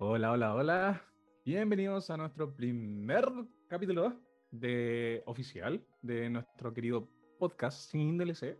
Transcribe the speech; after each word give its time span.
Hola, 0.00 0.30
hola, 0.30 0.54
hola. 0.54 1.02
Bienvenidos 1.44 2.08
a 2.08 2.16
nuestro 2.16 2.54
primer 2.54 3.28
capítulo 3.66 4.14
de 4.52 5.24
oficial 5.26 5.84
de 6.02 6.30
nuestro 6.30 6.72
querido 6.72 7.08
podcast 7.36 7.90
sin 7.90 8.16
DLC. 8.16 8.56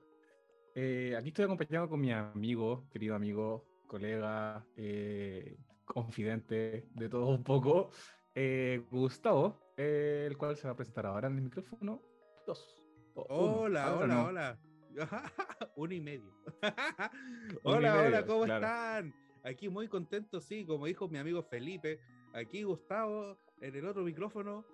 Eh, 0.74 1.14
aquí 1.16 1.28
estoy 1.28 1.44
acompañado 1.44 1.88
con 1.88 2.00
mi 2.00 2.12
amigo, 2.12 2.88
querido 2.90 3.14
amigo, 3.14 3.64
colega, 3.86 4.66
eh, 4.74 5.56
confidente 5.84 6.88
de 6.92 7.08
todo 7.08 7.28
un 7.28 7.44
poco, 7.44 7.90
eh, 8.34 8.82
Gustavo, 8.90 9.60
el 9.76 10.36
cual 10.36 10.56
se 10.56 10.66
va 10.66 10.72
a 10.72 10.76
presentar 10.76 11.06
ahora 11.06 11.28
en 11.28 11.36
el 11.36 11.42
micrófono. 11.42 12.02
Dos. 12.48 12.82
o. 13.14 13.62
Hola, 13.62 13.94
hola, 13.94 14.14
no. 14.14 14.24
hola. 14.24 14.58
Uno 15.76 15.94
y 15.94 16.00
medio. 16.00 16.34
Uno 17.62 17.76
y 17.76 17.76
hola, 17.76 17.94
medio, 17.94 18.08
hola, 18.08 18.26
¿cómo 18.26 18.44
claro. 18.44 18.66
están? 18.66 19.27
Aquí 19.48 19.68
muy 19.70 19.88
contento, 19.88 20.40
sí, 20.40 20.66
como 20.66 20.86
dijo 20.86 21.08
mi 21.08 21.18
amigo 21.18 21.42
Felipe. 21.42 22.00
Aquí 22.34 22.64
Gustavo, 22.64 23.38
en 23.60 23.74
el 23.74 23.86
otro 23.86 24.02
micrófono. 24.04 24.66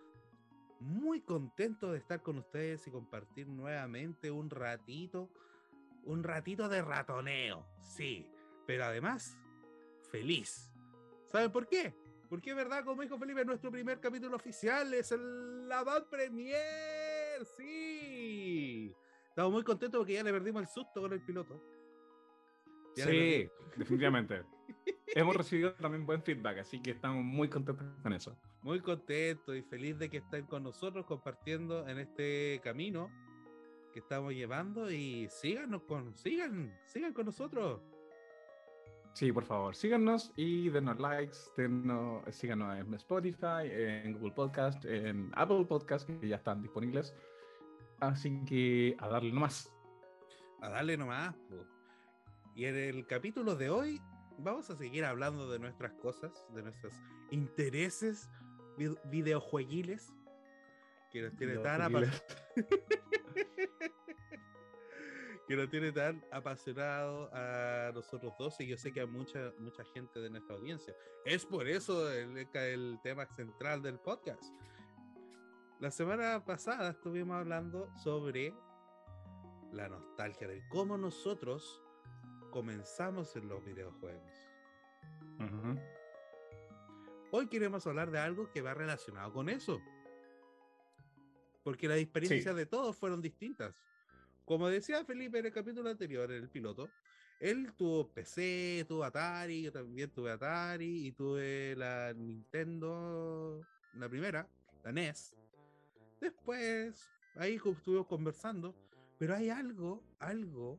Muy 0.80 1.20
contento 1.20 1.92
de 1.92 1.98
estar 1.98 2.20
con 2.22 2.38
ustedes 2.38 2.86
y 2.86 2.90
compartir 2.90 3.46
nuevamente 3.46 4.30
un 4.30 4.50
ratito, 4.50 5.30
un 6.02 6.24
ratito 6.24 6.68
de 6.68 6.82
ratoneo, 6.82 7.64
sí, 7.80 8.28
pero 8.66 8.84
además 8.84 9.38
feliz. 10.10 10.70
¿Saben 11.28 11.52
por 11.52 11.68
qué? 11.68 11.94
Porque 12.28 12.50
es 12.50 12.56
verdad, 12.56 12.84
como 12.84 13.02
dijo 13.02 13.16
Felipe, 13.16 13.44
nuestro 13.44 13.70
primer 13.70 14.00
capítulo 14.00 14.36
oficial 14.36 14.92
es 14.92 15.12
el 15.12 15.68
Bad 15.68 16.08
Premier, 16.10 17.46
sí. 17.56 18.94
Estamos 19.28 19.52
muy 19.52 19.62
contentos 19.62 20.00
porque 20.00 20.14
ya 20.14 20.24
le 20.24 20.32
perdimos 20.32 20.62
el 20.62 20.68
susto 20.68 21.00
con 21.00 21.12
el 21.12 21.22
piloto. 21.22 21.62
Ya 22.96 23.06
Sí, 23.06 23.48
definitivamente. 23.76 24.53
Hemos 25.14 25.36
recibido 25.36 25.74
también 25.74 26.06
buen 26.06 26.22
feedback, 26.22 26.58
así 26.58 26.80
que 26.80 26.92
estamos 26.92 27.22
muy 27.22 27.48
contentos 27.48 27.86
con 28.02 28.12
eso. 28.12 28.36
Muy 28.62 28.80
contento 28.80 29.54
y 29.54 29.62
feliz 29.62 29.98
de 29.98 30.08
que 30.08 30.18
estén 30.18 30.46
con 30.46 30.62
nosotros 30.62 31.06
compartiendo 31.06 31.86
en 31.86 31.98
este 31.98 32.60
camino 32.64 33.10
que 33.92 34.00
estamos 34.00 34.32
llevando 34.34 34.90
y 34.90 35.28
síganos 35.28 35.82
con, 35.82 36.16
sigan, 36.16 36.76
sigan 36.84 37.12
con 37.12 37.26
nosotros. 37.26 37.80
Sí, 39.12 39.30
por 39.30 39.44
favor, 39.44 39.76
síganos 39.76 40.32
y 40.34 40.68
denos 40.70 40.98
likes, 40.98 41.38
denos, 41.56 42.24
síganos 42.34 42.76
en 42.76 42.92
Spotify, 42.94 43.62
en 43.70 44.14
Google 44.14 44.32
Podcast, 44.32 44.84
en 44.84 45.30
Apple 45.36 45.64
Podcast, 45.66 46.08
que 46.08 46.26
ya 46.26 46.34
están 46.34 46.60
disponibles. 46.60 47.14
Así 48.00 48.44
que 48.44 48.96
a 48.98 49.06
darle 49.06 49.30
nomás. 49.30 49.72
A 50.60 50.68
darle 50.68 50.96
nomás. 50.96 51.36
Y 52.56 52.64
en 52.64 52.74
el 52.74 53.06
capítulo 53.06 53.54
de 53.54 53.70
hoy 53.70 54.02
vamos 54.38 54.68
a 54.70 54.76
seguir 54.76 55.04
hablando 55.04 55.50
de 55.50 55.58
nuestras 55.58 55.92
cosas, 55.94 56.46
de 56.54 56.62
nuestros 56.62 56.94
intereses 57.30 58.28
vid- 58.76 58.98
videojueguiles 59.10 60.12
que 61.10 61.22
nos 61.22 61.36
tiene 61.36 61.58
tan 61.58 61.80
que 65.46 65.56
nos 65.56 65.68
tiene 65.68 65.92
tan 65.92 66.24
apasionado 66.32 67.28
a 67.32 67.90
nosotros 67.94 68.32
dos 68.38 68.58
y 68.60 68.66
yo 68.66 68.76
sé 68.78 68.92
que 68.92 69.02
a 69.02 69.06
mucha 69.06 69.52
mucha 69.58 69.84
gente 69.92 70.18
de 70.20 70.30
nuestra 70.30 70.56
audiencia. 70.56 70.94
Es 71.24 71.44
por 71.44 71.68
eso 71.68 72.10
el, 72.10 72.48
el 72.54 72.98
tema 73.02 73.26
central 73.26 73.82
del 73.82 73.98
podcast. 73.98 74.42
La 75.80 75.90
semana 75.90 76.42
pasada 76.44 76.90
estuvimos 76.90 77.36
hablando 77.36 77.90
sobre 78.02 78.54
la 79.72 79.88
nostalgia 79.88 80.48
de 80.48 80.66
cómo 80.68 80.96
nosotros 80.96 81.82
comenzamos 82.54 83.34
en 83.34 83.48
los 83.48 83.64
videojuegos. 83.64 84.32
Hoy 87.32 87.48
queremos 87.48 87.84
hablar 87.84 88.12
de 88.12 88.20
algo 88.20 88.48
que 88.52 88.62
va 88.62 88.72
relacionado 88.72 89.32
con 89.32 89.48
eso. 89.48 89.82
Porque 91.64 91.88
las 91.88 91.98
experiencias 91.98 92.54
de 92.54 92.64
todos 92.64 92.96
fueron 92.96 93.20
distintas. 93.20 93.82
Como 94.44 94.68
decía 94.68 95.04
Felipe 95.04 95.40
en 95.40 95.46
el 95.46 95.52
capítulo 95.52 95.90
anterior, 95.90 96.30
en 96.30 96.44
el 96.44 96.48
piloto, 96.48 96.88
él 97.40 97.72
tuvo 97.76 98.06
PC, 98.12 98.84
tuvo 98.86 99.02
Atari, 99.02 99.62
yo 99.62 99.72
también 99.72 100.10
tuve 100.10 100.30
Atari 100.30 101.08
y 101.08 101.10
tuve 101.10 101.74
la 101.74 102.12
Nintendo, 102.14 103.66
la 103.94 104.08
primera, 104.08 104.48
la 104.84 104.92
NES. 104.92 105.36
Después, 106.20 107.10
ahí 107.34 107.56
estuvimos 107.56 108.06
conversando, 108.06 108.76
pero 109.18 109.34
hay 109.34 109.50
algo, 109.50 110.04
algo 110.20 110.78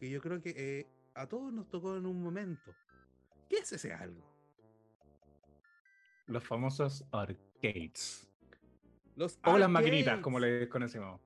que 0.00 0.08
yo 0.08 0.20
creo 0.22 0.40
que 0.40 0.54
eh, 0.56 0.86
a 1.14 1.26
todos 1.26 1.52
nos 1.52 1.68
tocó 1.68 1.94
en 1.94 2.06
un 2.06 2.22
momento. 2.22 2.74
¿Qué 3.48 3.58
es 3.58 3.70
ese 3.72 3.92
algo? 3.92 4.24
Los 6.26 6.42
famosos 6.42 7.04
arcades. 7.12 8.26
Los 9.14 9.38
O 9.44 9.58
las 9.58 9.68
maquinitas, 9.68 10.20
como 10.20 10.40
les 10.40 10.68
conocemos. 10.68 11.20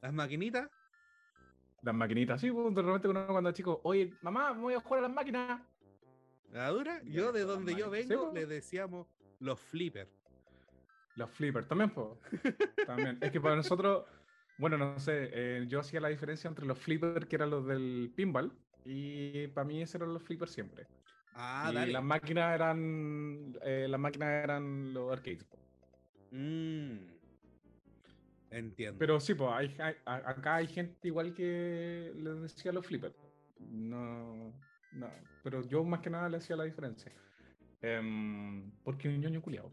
Las 0.00 0.12
maquinitas. 0.12 0.70
Las 1.82 1.94
maquinitas, 1.94 2.40
sí, 2.40 2.52
pues, 2.52 2.72
de 2.72 2.82
repente 2.82 3.08
uno 3.08 3.26
cuando 3.26 3.50
es 3.50 3.56
chico, 3.56 3.80
oye, 3.82 4.14
mamá, 4.22 4.52
voy 4.52 4.74
a 4.74 4.80
jugar 4.80 5.00
a 5.00 5.08
las 5.08 5.12
máquinas. 5.12 5.60
La 6.52 6.68
dura, 6.68 7.02
yo 7.04 7.32
de 7.32 7.42
donde 7.42 7.74
yo 7.74 7.90
máquinas. 7.90 8.02
Sí, 8.02 8.08
vengo 8.10 8.28
po. 8.28 8.34
le 8.34 8.46
decíamos 8.46 9.06
los 9.40 9.58
flippers. 9.58 10.10
Los 11.16 11.30
flippers 11.30 11.66
también, 11.66 11.90
pues. 11.90 12.08
También. 12.86 13.18
Es 13.20 13.32
que 13.32 13.40
para 13.40 13.56
nosotros, 13.56 14.04
bueno, 14.60 14.76
no 14.76 14.98
sé, 15.00 15.30
eh, 15.32 15.64
yo 15.68 15.80
hacía 15.80 16.00
la 16.00 16.08
diferencia 16.08 16.48
entre 16.48 16.66
los 16.66 16.78
flippers, 16.78 17.26
que 17.26 17.36
eran 17.36 17.50
los 17.50 17.66
del 17.66 18.12
pinball, 18.14 18.52
y 18.84 19.46
para 19.48 19.66
mí 19.66 19.80
esos 19.82 19.96
eran 19.96 20.12
los 20.12 20.22
flippers 20.22 20.52
siempre. 20.52 20.86
Ah, 21.34 21.70
y 21.72 21.74
dale. 21.74 21.92
las 21.92 22.04
máquinas 22.04 22.54
eran, 22.54 23.56
eh, 23.62 23.86
las 23.88 23.98
máquinas 23.98 24.44
eran 24.44 24.92
los 24.92 25.10
arcades. 25.10 25.46
Mm. 26.30 26.98
Entiendo. 28.50 28.98
Pero 28.98 29.18
sí, 29.20 29.34
pues, 29.34 29.50
hay, 29.52 29.74
hay- 29.78 29.96
acá 30.04 30.56
hay 30.56 30.66
gente 30.66 31.08
igual 31.08 31.32
que 31.32 32.12
les 32.16 32.42
decía 32.42 32.72
los 32.72 32.84
flippers. 32.84 33.14
No, 33.60 34.52
no, 34.92 35.10
pero 35.42 35.62
yo 35.62 35.84
más 35.84 36.00
que 36.00 36.10
nada 36.10 36.28
le 36.28 36.36
hacía 36.38 36.56
la 36.56 36.64
diferencia. 36.64 37.12
Em, 37.80 38.70
porque 38.82 39.08
un 39.08 39.20
ñoño 39.20 39.40
culiado. 39.40 39.70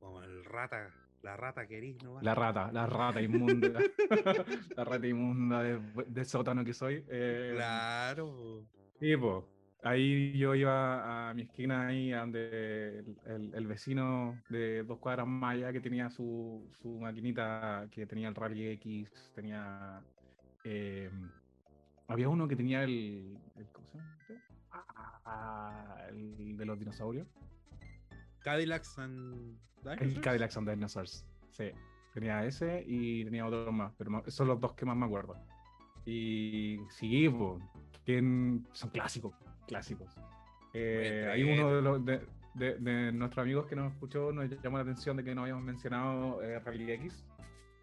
Como 0.00 0.22
el 0.22 0.44
rata, 0.44 0.90
la 1.26 1.36
rata 1.36 1.66
querís, 1.66 2.02
¿no? 2.02 2.20
La 2.22 2.34
rata, 2.34 2.70
la 2.72 2.86
rata 2.86 3.20
inmunda. 3.20 3.80
la 4.76 4.84
rata 4.84 5.06
inmunda 5.06 5.62
de, 5.62 5.80
de 6.06 6.24
sótano 6.24 6.64
que 6.64 6.72
soy. 6.72 7.04
eh, 7.08 7.50
Claro. 7.54 8.64
Sí, 9.00 9.16
pues. 9.16 9.44
Ahí 9.82 10.36
yo 10.38 10.54
iba 10.54 11.28
a 11.30 11.34
mi 11.34 11.42
esquina 11.42 11.86
ahí 11.88 12.10
donde 12.10 12.98
el, 13.00 13.16
el- 13.26 13.54
el 13.54 13.66
vecino 13.66 14.40
de 14.48 14.82
dos 14.84 14.98
cuadras 14.98 15.26
más 15.26 15.54
allá 15.54 15.72
que 15.72 15.80
tenía 15.80 16.08
su, 16.10 16.66
su 16.80 16.98
maquinita 16.98 17.86
que 17.90 18.06
tenía 18.06 18.28
el 18.28 18.34
Rally 18.34 18.68
X, 18.68 19.30
tenía 19.34 20.00
eh, 20.64 21.10
había 22.08 22.28
uno 22.28 22.48
que 22.48 22.56
tenía 22.56 22.82
el, 22.82 23.36
el- 23.56 23.66
¿cómo 23.72 23.86
se 23.90 23.98
llama? 23.98 24.16
este? 24.20 24.34
Ah, 25.24 26.06
el 26.08 26.56
de 26.56 26.64
los 26.64 26.78
dinosaurios. 26.78 27.26
Cadillacs 28.46 28.96
and 28.98 29.58
El 29.84 29.98
Dinosaurs. 29.98 30.20
Cadillac 30.24 30.56
and 30.56 30.70
Dinosaurs. 30.70 31.26
Sí. 31.50 31.64
Tenía 32.14 32.44
ese 32.46 32.84
y 32.86 33.24
tenía 33.24 33.44
otro 33.44 33.72
más, 33.72 33.92
pero 33.98 34.22
son 34.28 34.46
los 34.46 34.60
dos 34.60 34.72
que 34.74 34.86
más 34.86 34.96
me 34.96 35.04
acuerdo. 35.04 35.34
Y 36.04 36.78
sí, 36.90 37.28
po, 37.28 37.58
que 38.04 38.18
en- 38.18 38.64
son 38.72 38.90
clásicos, 38.90 39.34
clásicos. 39.66 40.14
Eh, 40.72 41.28
hay 41.32 41.42
uno 41.42 41.74
de, 41.74 41.82
los, 41.82 42.04
de, 42.04 42.20
de- 42.54 42.76
de 42.78 43.12
nuestros 43.12 43.42
amigos 43.42 43.66
que 43.66 43.74
nos 43.74 43.92
escuchó, 43.92 44.30
nos 44.32 44.48
llamó 44.62 44.76
la 44.76 44.84
atención 44.84 45.16
de 45.16 45.24
que 45.24 45.34
no 45.34 45.42
habíamos 45.42 45.64
mencionado 45.64 46.40
eh, 46.42 46.60
Rally 46.60 46.92
X. 46.92 47.24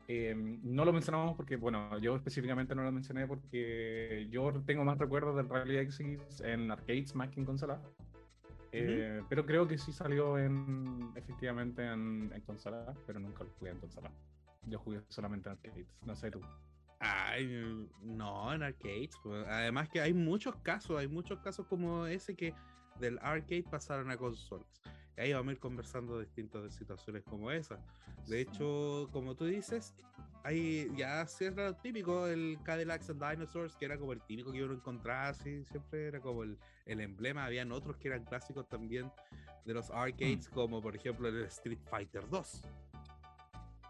Eh, 0.07 0.33
no 0.63 0.85
lo 0.85 0.93
mencionamos 0.93 1.35
porque, 1.35 1.57
bueno, 1.57 1.97
yo 1.99 2.15
específicamente 2.15 2.73
no 2.73 2.83
lo 2.83 2.91
mencioné 2.91 3.27
porque 3.27 4.27
yo 4.31 4.51
tengo 4.65 4.83
más 4.85 4.97
recuerdos 4.97 5.35
del 5.35 5.49
Rally 5.49 5.77
X 5.79 6.01
en 6.43 6.71
arcades 6.71 7.13
más 7.15 7.29
que 7.29 7.41
en 7.41 7.45
consola. 7.45 7.81
Eh, 8.73 9.21
Pero 9.29 9.45
creo 9.45 9.67
que 9.67 9.77
sí 9.77 9.91
salió 9.91 10.37
en 10.37 11.11
efectivamente 11.15 11.85
en, 11.85 12.31
en 12.33 12.41
consola, 12.41 12.93
pero 13.05 13.19
nunca 13.19 13.43
lo 13.43 13.51
jugué 13.51 13.71
en 13.71 13.79
consola. 13.79 14.11
Yo 14.65 14.79
jugué 14.79 15.01
solamente 15.09 15.49
en 15.49 15.53
arcades, 15.53 15.87
no 16.05 16.15
sé 16.15 16.31
tú. 16.31 16.41
Ay, 16.99 17.87
no, 18.01 18.53
en 18.53 18.63
arcades. 18.63 19.11
pues. 19.21 19.45
Además 19.47 19.89
que 19.89 20.01
hay 20.01 20.13
muchos 20.13 20.55
casos, 20.57 20.97
hay 20.97 21.07
muchos 21.07 21.39
casos 21.39 21.67
como 21.67 22.07
ese 22.07 22.35
que 22.35 22.53
del 22.99 23.19
arcade 23.19 23.63
pasaron 23.69 24.09
a 24.09 24.17
consolas. 24.17 24.81
Y 25.17 25.21
ahí 25.21 25.33
vamos 25.33 25.49
a 25.49 25.51
ir 25.53 25.59
conversando 25.59 26.17
de 26.17 26.25
distintas 26.25 26.73
situaciones 26.73 27.23
como 27.23 27.51
esa. 27.51 27.77
De 28.27 28.41
hecho, 28.41 29.09
como 29.11 29.35
tú 29.35 29.45
dices, 29.45 29.93
hay 30.43 30.89
ya 30.95 31.25
sí 31.27 31.45
era 31.45 31.69
lo 31.69 31.75
típico 31.75 32.25
el 32.25 32.57
Cadillacs 32.63 33.09
and 33.09 33.23
Dinosaurs, 33.23 33.75
que 33.75 33.85
era 33.85 33.97
como 33.97 34.13
el 34.13 34.21
típico 34.21 34.51
que 34.51 34.63
uno 34.63 34.73
encontraba 34.73 35.29
así, 35.29 35.63
siempre 35.65 36.07
era 36.07 36.19
como 36.19 36.43
el, 36.43 36.57
el 36.85 36.99
emblema. 37.01 37.45
Habían 37.45 37.71
otros 37.71 37.97
que 37.97 38.07
eran 38.09 38.23
clásicos 38.25 38.67
también 38.67 39.11
de 39.65 39.73
los 39.73 39.89
arcades, 39.91 40.49
como 40.49 40.81
por 40.81 40.95
ejemplo 40.95 41.27
el 41.27 41.43
Street 41.45 41.79
Fighter 41.89 42.27
2. 42.29 42.61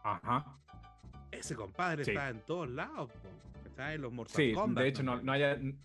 Ajá. 0.04 0.58
Ese 1.32 1.56
compadre 1.56 2.06
Sí. 2.06 2.12
está 2.12 2.30
en 2.30 2.42
todos 2.42 2.70
lados, 2.70 3.12
po, 3.12 3.30
¿cachai? 3.64 3.96
En 3.96 4.02
los 4.02 4.14
Mortal 4.14 4.36
Sí, 4.36 4.54
Kombat. 4.54 4.84
de 4.84 4.90
hecho 4.90 5.04
no, 5.04 5.22
no 5.22 5.32
hay, 5.32 5.76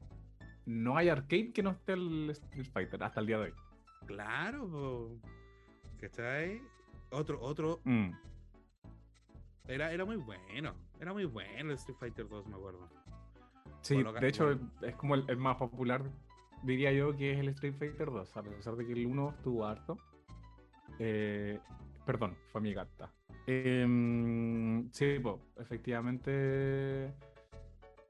no 0.66 0.96
hay 0.96 1.08
arcade 1.08 1.52
que 1.52 1.62
no 1.62 1.70
esté 1.70 1.94
el 1.94 2.30
Street 2.30 2.66
Fighter 2.72 3.02
hasta 3.02 3.20
el 3.20 3.26
día 3.26 3.38
de 3.38 3.44
hoy. 3.44 3.54
Claro, 4.06 4.68
po. 4.68 5.18
¿cachai? 6.00 6.60
Otro, 7.10 7.40
otro, 7.40 7.80
Mm. 7.84 8.10
era, 9.66 9.90
era 9.92 10.04
muy 10.04 10.16
bueno, 10.16 10.74
era 11.00 11.12
muy 11.14 11.24
bueno 11.24 11.70
el 11.70 11.76
Street 11.78 11.96
Fighter 11.98 12.28
2, 12.28 12.46
me 12.46 12.54
acuerdo. 12.56 12.88
Sí, 13.80 14.02
de 14.02 14.28
hecho 14.28 14.50
es 14.82 14.96
como 14.96 15.14
el, 15.14 15.24
el 15.28 15.36
más 15.38 15.56
popular, 15.56 16.02
diría 16.62 16.92
yo, 16.92 17.16
que 17.16 17.32
es 17.32 17.38
el 17.38 17.48
Street 17.48 17.74
Fighter 17.78 18.10
2, 18.10 18.36
a 18.36 18.42
pesar 18.42 18.76
de 18.76 18.86
que 18.86 18.92
el 18.92 19.06
1 19.06 19.34
estuvo 19.36 19.66
harto. 19.66 19.96
Eh, 20.98 21.58
perdón, 22.04 22.36
fue 22.50 22.60
mi 22.60 22.72
gata. 22.72 23.12
Em, 23.46 24.90
sí, 24.92 25.18
po, 25.20 25.40
efectivamente 25.56 27.14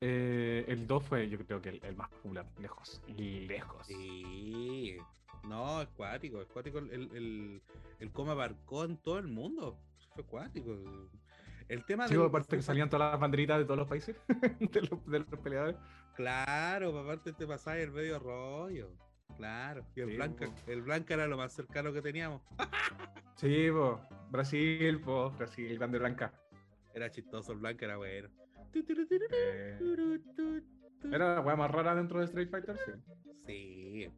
eh, 0.01 0.65
el 0.67 0.87
2 0.87 1.03
fue 1.05 1.29
yo 1.29 1.39
creo 1.39 1.61
que 1.61 1.81
el, 1.83 1.97
más 1.97 2.09
popular, 2.11 2.47
lejos, 2.61 3.03
lejos. 3.17 3.87
Sí. 3.87 4.97
No, 5.49 5.83
es 5.83 5.89
cuático, 5.89 6.41
el, 6.41 6.91
el, 6.91 7.63
el 8.01 8.13
cómo 8.13 8.33
abarcó 8.33 8.85
en 8.85 8.97
todo 8.97 9.19
el 9.19 9.29
mundo. 9.29 9.79
Fue 10.15 10.25
cuático. 10.25 10.77
El 11.69 11.85
tema 11.85 12.09
Sí, 12.09 12.15
del- 12.15 12.25
aparte 12.27 12.57
que 12.57 12.63
salían 12.63 12.89
todas 12.89 13.13
las 13.13 13.21
banderitas 13.21 13.59
de 13.59 13.65
todos 13.65 13.79
los 13.79 13.89
países, 13.89 14.17
de, 14.61 14.83
los, 14.83 15.07
de 15.07 15.19
los 15.21 15.41
peleadores. 15.41 15.77
Claro, 16.15 16.93
pa' 16.93 17.01
aparte 17.03 17.33
te 17.33 17.47
pasaba 17.47 17.79
el 17.79 17.91
medio 17.93 18.19
rollo. 18.19 18.91
Claro. 19.37 19.85
Y 19.95 20.01
el 20.01 20.09
Sí, 20.11 20.17
Blanca, 20.17 20.47
po. 20.47 20.55
el 20.71 20.83
Blanca 20.83 21.15
era 21.15 21.27
lo 21.29 21.37
más 21.37 21.53
cercano 21.53 21.93
que 21.93 22.03
teníamos. 22.03 22.43
Sí, 23.37 23.69
po, 23.71 24.01
Brasil, 24.33 25.01
po, 25.01 25.31
Brasil, 25.31 25.73
grande 25.79 25.97
blanca. 26.01 26.33
Era 26.93 27.09
chistoso, 27.09 27.53
el 27.53 27.59
Blanca 27.59 27.85
era 27.85 27.97
bueno. 27.97 28.29
Eh, 29.39 29.79
era 31.13 31.35
la 31.37 31.41
weá 31.41 31.55
más 31.55 31.71
rara 31.71 31.95
dentro 31.95 32.19
de 32.19 32.25
Street 32.25 32.51
Fighter, 32.51 32.77
sí. 32.85 32.93
Sí. 33.47 34.11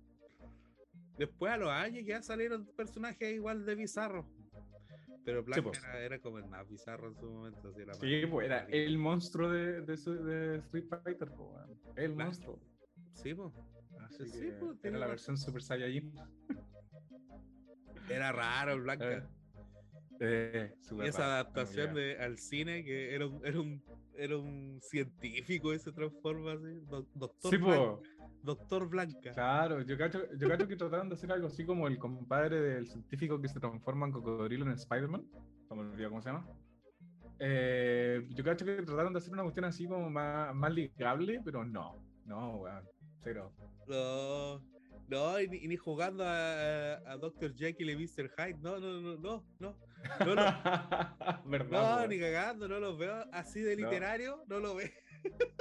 Después 1.18 1.52
a 1.52 1.58
los 1.58 1.68
años 1.68 2.02
ya 2.06 2.22
salieron 2.22 2.64
personajes 2.74 3.34
igual 3.34 3.66
de 3.66 3.74
bizarros. 3.74 4.24
Pero 5.24 5.42
Blanca 5.44 5.62
pues. 5.62 5.78
era, 5.78 6.00
era 6.00 6.18
como 6.18 6.38
el 6.38 6.46
más 6.48 6.68
bizarro 6.68 7.08
en 7.08 7.14
su 7.16 7.26
momento. 7.30 7.68
así, 7.68 7.82
era 7.82 7.94
Sí, 7.94 8.22
pues 8.30 8.46
era 8.46 8.64
el 8.70 8.98
monstruo 8.98 9.50
de, 9.50 9.82
de, 9.82 9.96
su- 9.96 10.22
de 10.24 10.56
Street 10.58 10.86
Fighter, 10.88 11.28
po, 11.30 11.52
weón. 11.54 11.78
el 11.96 12.14
monstruo. 12.14 12.58
Sí, 13.14 13.34
pues. 13.34 13.52
Así 14.00 14.26
Sí, 14.28 14.40
que 14.40 14.52
pues, 14.52 14.78
era 14.84 14.98
la 14.98 15.06
versión 15.06 15.36
Super 15.36 15.62
Saiyajin. 15.62 16.12
Era 18.08 18.32
raro 18.32 18.72
el 18.72 18.80
Blanca. 18.82 19.10
Eh, 19.12 19.22
eh, 20.20 20.74
y 20.90 21.06
esa 21.06 21.18
raro, 21.20 21.32
adaptación 21.32 21.94
de, 21.94 22.18
al 22.18 22.38
cine 22.38 22.84
que 22.84 23.14
era 23.14 23.26
un, 23.26 23.44
era 23.46 23.60
un, 23.60 23.82
era 24.14 24.36
un 24.36 24.78
científico 24.82 25.72
y 25.74 25.78
se 25.78 25.92
transforma 25.92 26.52
así. 26.52 26.80
doc- 26.88 27.08
Doctor, 27.14 27.50
Sí, 27.50 27.58
po, 27.58 28.02
Doctor 28.42 28.88
Blanca. 28.88 29.32
claro, 29.32 29.82
yo 29.82 29.98
cacho, 29.98 30.20
yo 30.38 30.48
cacho 30.48 30.66
que 30.66 30.76
trataron 30.76 31.08
de 31.08 31.14
hacer 31.14 31.30
algo 31.30 31.46
así 31.48 31.64
como 31.64 31.86
el 31.86 31.98
compadre 31.98 32.60
del 32.60 32.86
científico 32.88 33.40
que 33.40 33.48
se 33.48 33.60
transforma 33.60 34.06
en 34.06 34.12
cocodrilo 34.12 34.64
en 34.64 34.72
Spider-Man. 34.72 35.24
No 35.68 35.76
me 35.76 35.82
olvidé 35.82 36.08
cómo 36.08 36.22
se 36.22 36.30
llama. 36.30 36.46
Eh, 37.38 38.26
yo 38.30 38.44
cacho 38.44 38.64
que 38.64 38.82
trataron 38.82 39.12
de 39.12 39.18
hacer 39.18 39.32
una 39.32 39.42
cuestión 39.42 39.64
así 39.64 39.86
como 39.86 40.10
más, 40.10 40.54
más 40.54 40.72
ligable, 40.72 41.40
pero 41.44 41.64
no, 41.64 41.96
no, 42.26 42.56
weón, 42.56 42.84
cero. 43.22 43.52
No, 43.86 44.60
no, 45.08 45.40
y 45.40 45.48
ni, 45.48 45.56
y 45.58 45.68
ni 45.68 45.76
jugando 45.76 46.24
a, 46.24 46.94
a 47.10 47.16
Dr. 47.16 47.54
Jekyll 47.54 47.90
y 47.90 47.96
Mr. 47.96 48.30
Hyde. 48.36 48.58
No, 48.60 48.78
no, 48.78 49.00
no, 49.00 49.16
no, 49.16 49.44
no. 49.58 49.76
No, 50.20 50.34
lo- 50.34 50.34
¿Verdad? 51.46 52.00
no, 52.02 52.06
ni 52.06 52.18
cagando, 52.18 52.68
no 52.68 52.78
los 52.78 52.96
veo 52.98 53.24
así 53.32 53.60
de 53.60 53.76
No. 53.76 53.88
literario, 53.88 54.44
no 54.48 54.58
lo 54.60 54.74
veo. 54.74 54.88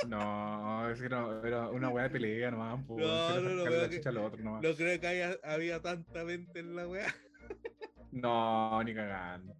No, 0.07 0.89
es 0.89 1.01
que 1.01 1.09
no, 1.09 1.43
era 1.45 1.69
una 1.69 1.89
weá 1.89 2.05
de 2.05 2.09
pelea 2.11 2.51
nomás. 2.51 2.83
po, 2.85 2.97
No, 2.99 3.39
no 3.41 3.63
veo 3.65 3.81
la 3.83 3.89
que- 3.89 3.99
otro 4.17 4.43
nomás. 4.43 4.61
No 4.63 4.73
creo 4.75 4.99
que 4.99 5.07
haya, 5.07 5.37
había 5.43 5.81
tanta 5.81 6.23
mente 6.23 6.59
en 6.59 6.75
la 6.75 6.87
wea. 6.87 7.13
No, 8.11 8.81
ni 8.83 8.93
cagando. 8.95 9.55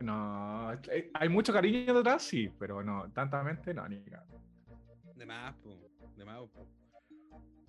No, 0.00 0.72
eh, 0.90 1.10
hay 1.14 1.28
mucho 1.28 1.52
cariño 1.52 1.94
detrás, 1.94 2.22
sí, 2.22 2.50
pero 2.58 2.82
no, 2.82 3.10
tantamente 3.12 3.72
no, 3.72 3.88
ni 3.88 4.02
cagando. 4.04 4.40
De 5.14 5.24
más, 5.26 5.54
de 6.16 6.24
más. 6.24 6.42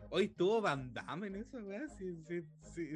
Hoy 0.10 0.26
estuvo 0.26 0.62
Van 0.62 0.94
Damme 0.94 1.28
en 1.28 1.36
esa 1.38 1.58
wea, 1.60 1.88
sí, 1.90 2.16
sí, 2.28 2.42
sí, 2.74 2.96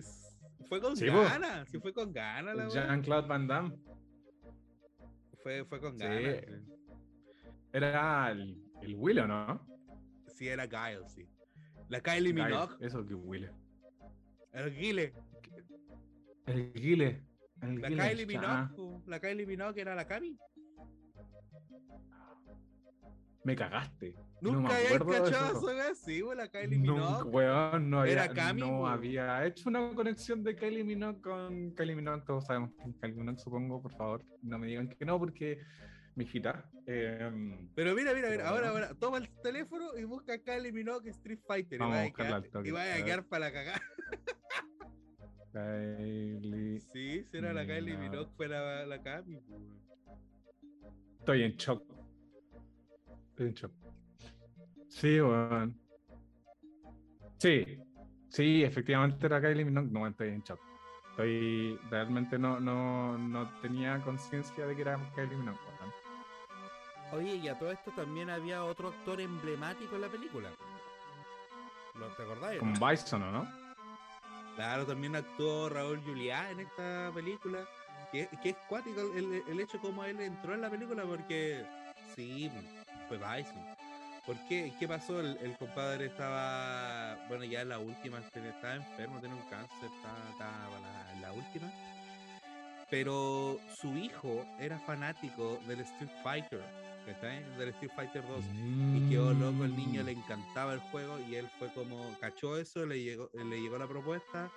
fue 0.68 0.82
con 0.82 0.96
Sí, 0.96 1.06
ganas, 1.08 1.68
sí 1.70 1.80
fue 1.80 1.94
con 1.94 2.12
ganas 2.12 2.56
la. 2.56 2.68
Jean-Claude 2.70 3.28
Van 3.28 3.48
Damme 3.48 3.76
Fue, 5.44 5.66
fue 5.66 5.80
con 5.80 5.94
Sí. 5.98 6.04
ganas. 6.04 6.44
era 7.74 8.32
el, 8.32 8.62
el 8.82 8.96
Willow, 8.96 9.28
¿no? 9.28 9.66
Sí. 10.36 10.48
Era 10.48 10.66
Guile, 10.68 11.08
sí. 11.10 11.28
La 11.90 12.02
Kylie 12.02 12.34
Minogue, 12.34 12.76
Eso 12.80 13.06
que 13.06 13.14
Willow. 13.16 13.54
el 14.54 14.76
Guile. 14.76 15.14
El 16.46 16.74
Guile. 16.74 17.24
El 17.62 17.82
La 17.82 17.90
Guile, 17.90 18.04
Kylie. 18.10 18.26
Minogue, 18.26 19.04
la 19.08 19.20
Kylie 19.20 19.46
Minogue 19.46 19.82
era 19.82 19.94
la 19.96 20.06
Cami. 20.08 20.38
Me 23.44 23.56
cagaste. 23.56 24.14
No 24.42 24.54
Nunca 24.54 24.76
había 24.76 24.92
de 24.92 25.00
cachado 25.00 25.58
eso. 25.58 25.70
esa 25.70 25.76
wea, 25.88 25.96
sí, 25.96 26.22
po, 26.22 26.34
la 26.36 26.48
Kylie 26.48 26.78
Minogue. 26.78 27.30
weón, 27.30 27.90
no 27.90 28.02
había, 28.02 28.14
Era 28.14 28.34
Cami, 28.34 28.62
no 28.62 28.68
po. 28.80 28.88
había 28.88 29.46
hecho 29.46 29.70
una 29.70 29.94
conexión 29.94 30.44
de 30.44 30.56
Kylie 30.56 30.84
Minogue 30.84 31.22
con 31.22 31.72
Kylie 31.76 31.96
Minogue. 31.96 32.24
Todos 32.26 32.46
sabemos 32.46 32.72
que 32.76 32.92
Kylie 33.00 33.16
Minogue, 33.18 33.40
supongo, 33.40 33.82
por 33.82 33.92
favor. 33.96 34.24
No 34.44 34.58
me 34.60 34.68
digan 34.68 34.90
que 34.90 35.06
no, 35.06 35.18
porque 35.20 35.60
mi 36.16 36.24
hijita. 36.26 36.70
em, 36.86 37.70
Pero 37.76 37.96
mira, 37.96 38.14
mira, 38.14 38.30
mira, 38.30 38.48
ahora, 38.50 38.70
ahora, 38.70 38.94
toma 38.96 39.18
el 39.18 39.30
teléfono 39.42 39.98
y 39.98 40.04
busca 40.04 40.38
Kylie 40.40 40.72
Minogue 40.72 41.10
Street 41.10 41.40
Fighter. 41.48 41.80
Vamos 41.80 41.96
y 41.96 41.98
a 41.98 42.02
va 42.02 42.06
a 42.08 42.12
quedar, 42.14 42.66
y 42.66 42.70
a 43.12 43.16
a 43.16 43.22
para 43.24 43.46
la 43.46 43.52
cagada. 43.54 43.82
Kylie. 45.52 46.80
Sí, 46.80 47.24
si 47.30 47.38
era 47.38 47.54
la 47.54 47.66
Kylie 47.66 47.98
Minogue. 47.98 48.30
Fue 48.38 48.48
la, 48.48 48.86
la 48.86 49.02
Cami. 49.02 49.38
po. 49.38 49.60
Estoy 51.20 51.44
en 51.44 51.52
shock. 51.58 52.01
Shock. 53.38 53.72
Sí, 54.90 55.20
weón. 55.22 55.80
Sí, 57.38 57.80
sí, 58.30 58.64
efectivamente 58.64 59.26
era 59.26 59.42
Kylie 59.42 59.66
Minogue. 59.66 59.90
No, 59.92 60.06
estoy 60.08 60.30
en 60.30 60.42
shock. 60.44 60.60
Estoy. 61.12 61.80
Realmente 61.90 62.38
no, 62.38 62.60
no, 62.60 63.18
no 63.18 63.50
tenía 63.62 64.00
conciencia 64.00 64.66
de 64.68 64.76
que 64.76 64.82
era 64.84 64.98
Kylie 65.16 65.36
Minogue. 65.36 65.58
weón. 65.80 65.92
Oye, 67.14 67.36
y 67.36 67.48
a 67.48 67.58
todo 67.58 67.72
esto 67.72 67.92
también 67.92 68.30
había 68.30 68.64
otro 68.64 68.90
actor 68.90 69.20
emblemático 69.20 69.96
en 69.96 70.02
la 70.02 70.08
película. 70.10 70.50
¿Lo 72.00 72.08
te 72.16 72.24
acordáis? 72.24 72.60
Con 72.60 72.74
no? 72.74 72.88
Bison, 72.88 73.24
¿o 73.24 73.32
¿no? 73.32 73.48
Claro, 74.56 74.86
también 74.86 75.16
actuó 75.16 75.68
Raúl 75.70 76.00
Juliá 76.06 76.52
en 76.52 76.62
esta 76.62 77.12
película. 77.14 77.68
Que, 78.12 78.28
que 78.44 78.50
es 78.50 78.56
cuático 78.68 79.02
el, 79.16 79.24
el- 79.34 79.44
el 79.48 79.60
hecho 79.62 79.80
como 79.80 80.04
él 80.04 80.20
entró 80.20 80.54
en 80.54 80.62
la 80.62 80.70
película 80.70 81.04
porque 81.06 81.66
sí, 82.16 82.52
fue 83.12 83.18
Bison. 83.18 83.62
¿Por 84.26 84.38
qué? 84.48 84.72
¿Qué 84.80 84.88
pasó? 84.88 85.20
El, 85.20 85.56
compadre 85.58 86.06
estaba, 86.06 87.18
bueno, 87.28 87.44
ya 87.44 87.62
en 87.62 87.70
la 87.70 87.80
última, 87.80 88.20
estaba 88.20 88.76
enfermo, 88.76 89.20
tenía 89.20 89.36
un 89.36 89.50
cáncer, 89.50 89.90
estaba, 89.96 90.18
estaba 90.32 90.80
la- 91.22 91.34
última. 91.34 91.72
Pero 92.90 93.58
su 93.80 93.96
hijo 93.98 94.46
era 94.60 94.78
fanático 94.80 95.60
del 95.66 95.80
Street 95.82 96.12
Fighter, 96.24 96.62
¿cachai? 97.06 97.42
Del 97.58 97.70
Street 97.70 97.92
Fighter 97.96 98.22
2 98.28 98.44
y 98.96 99.10
quedó 99.10 99.34
loco, 99.34 99.64
el 99.64 99.76
niño 99.76 100.04
le 100.04 100.12
encantaba 100.12 100.74
el 100.74 100.80
juego 100.80 101.18
y 101.20 101.36
él 101.36 101.50
fue 101.58 101.72
como, 101.74 102.04
cachó 102.20 102.58
eso, 102.58 102.86
le 102.86 103.02
llegó, 103.02 103.30
le 103.34 103.62
llegó 103.62 103.78
la 103.78 103.88
propuesta 103.88 104.50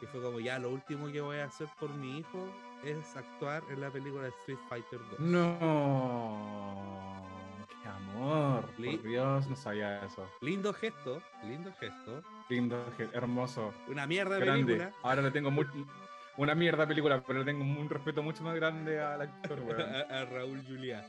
y 0.00 0.06
fue 0.06 0.22
como, 0.22 0.40
ya, 0.40 0.58
lo 0.58 0.70
último 0.70 1.12
que 1.12 1.20
voy 1.20 1.38
a 1.38 1.44
hacer 1.44 1.68
por 1.78 1.90
mi 1.90 2.20
hijo 2.20 2.48
es 2.84 3.16
actuar 3.16 3.62
en 3.70 3.80
la 3.82 3.90
película 3.90 4.28
Street 4.28 4.58
Fighter 4.70 4.98
2. 5.18 5.20
No, 5.20 7.17
amor. 8.18 8.70
Por 8.76 9.02
Dios, 9.02 9.48
no 9.48 9.56
sabía 9.56 10.04
eso. 10.04 10.28
Lindo 10.40 10.72
gesto, 10.72 11.22
lindo 11.44 11.72
gesto. 11.80 12.22
Lindo, 12.48 12.84
ge- 12.96 13.08
hermoso, 13.12 13.72
Una 13.88 14.06
mierda 14.06 14.36
de 14.36 14.40
grande. 14.44 14.64
película. 14.74 14.92
Ahora 15.02 15.22
le 15.22 15.30
tengo 15.30 15.50
mu- 15.50 15.64
una 16.36 16.54
mierda 16.54 16.86
película, 16.86 17.22
pero 17.26 17.40
le 17.40 17.44
tengo 17.44 17.62
un 17.64 17.88
respeto 17.88 18.22
mucho 18.22 18.42
más 18.42 18.54
grande 18.54 19.00
al 19.00 19.20
actor, 19.22 19.60
weón. 19.60 19.80
A, 20.10 20.20
a 20.20 20.24
Raúl 20.24 20.62
Juliá. 20.66 21.04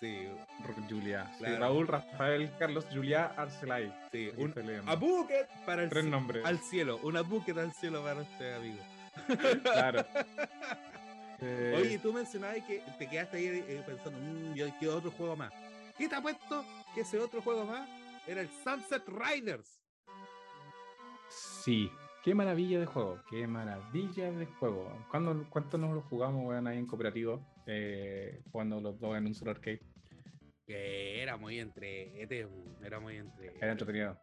Sí, 0.00 0.26
Ra- 0.66 0.86
Julia. 0.88 1.26
Sí, 1.38 1.44
Claro. 1.44 1.58
Raúl, 1.60 1.86
Rafael, 1.86 2.50
Carlos, 2.58 2.86
Julia, 2.92 3.26
Arcelay. 3.36 3.92
sí. 4.10 4.32
Un 4.36 4.52
a 4.86 4.94
bucket 4.96 5.48
para 5.64 5.84
el 5.84 5.90
Tres 5.90 6.04
nombres. 6.04 6.44
al 6.44 6.58
cielo. 6.58 6.98
Una 7.04 7.20
bucket 7.22 7.56
al 7.58 7.72
cielo 7.72 8.02
para 8.02 8.20
usted, 8.22 8.54
amigo. 8.56 8.82
Claro. 9.62 10.04
Eh, 11.44 11.74
Oye, 11.76 11.98
tú 11.98 12.12
mencionabas 12.12 12.58
que 12.68 12.80
te 13.00 13.08
quedaste 13.08 13.36
ahí 13.36 13.46
eh, 13.46 13.82
pensando, 13.84 14.16
"Mm, 14.16 14.54
yo 14.54 14.66
quiero 14.78 14.98
otro 14.98 15.10
juego 15.10 15.34
más. 15.34 15.52
¿Qué 15.96 16.08
te 16.08 16.14
ha 16.14 16.22
puesto 16.22 16.64
que 16.94 17.02
ese 17.02 17.18
otro 17.18 17.42
juego 17.42 17.64
más 17.64 17.88
era 18.26 18.40
el 18.40 18.48
Sunset 18.48 19.04
Riders? 19.08 19.80
Sí. 21.28 21.90
Qué 22.22 22.36
maravilla 22.36 22.78
de 22.78 22.86
juego. 22.86 23.20
Qué 23.28 23.46
maravilla 23.48 24.30
de 24.30 24.46
juego. 24.46 24.92
¿Cuándo, 25.10 25.44
¿Cuánto 25.50 25.76
nos 25.76 25.92
lo 25.92 26.02
jugamos, 26.02 26.46
weón, 26.46 26.68
ahí 26.68 26.78
en 26.78 26.86
cooperativo? 26.86 27.44
Eh, 27.66 28.40
jugando 28.52 28.80
los 28.80 28.98
dos 29.00 29.16
en 29.16 29.26
un 29.26 29.34
solo 29.34 29.50
arcade. 29.50 29.80
Que 30.64 31.20
era 31.20 31.36
muy 31.36 31.58
entre, 31.58 32.22
era 32.22 33.00
muy 33.00 33.16
entre. 33.16 33.52
Era 33.60 33.72
entretenido. 33.72 34.16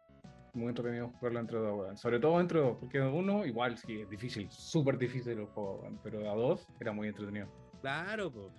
muy 0.54 0.68
entretenido 0.68 1.08
jugarlo 1.10 1.40
entre 1.40 1.58
dos, 1.58 1.78
weón. 1.78 1.96
Sobre 1.98 2.18
todo 2.18 2.40
entre 2.40 2.60
dos, 2.60 2.78
porque 2.80 3.00
uno 3.00 3.44
igual 3.44 3.76
sí 3.76 4.00
es 4.00 4.08
difícil, 4.08 4.50
súper 4.50 4.96
difícil 4.96 5.38
el 5.38 5.44
juego, 5.44 5.80
weón, 5.82 6.00
pero 6.02 6.30
a 6.30 6.34
dos 6.34 6.66
era 6.80 6.92
muy 6.92 7.08
entretenido. 7.08 7.48
Claro, 7.82 8.32
pues. 8.32 8.50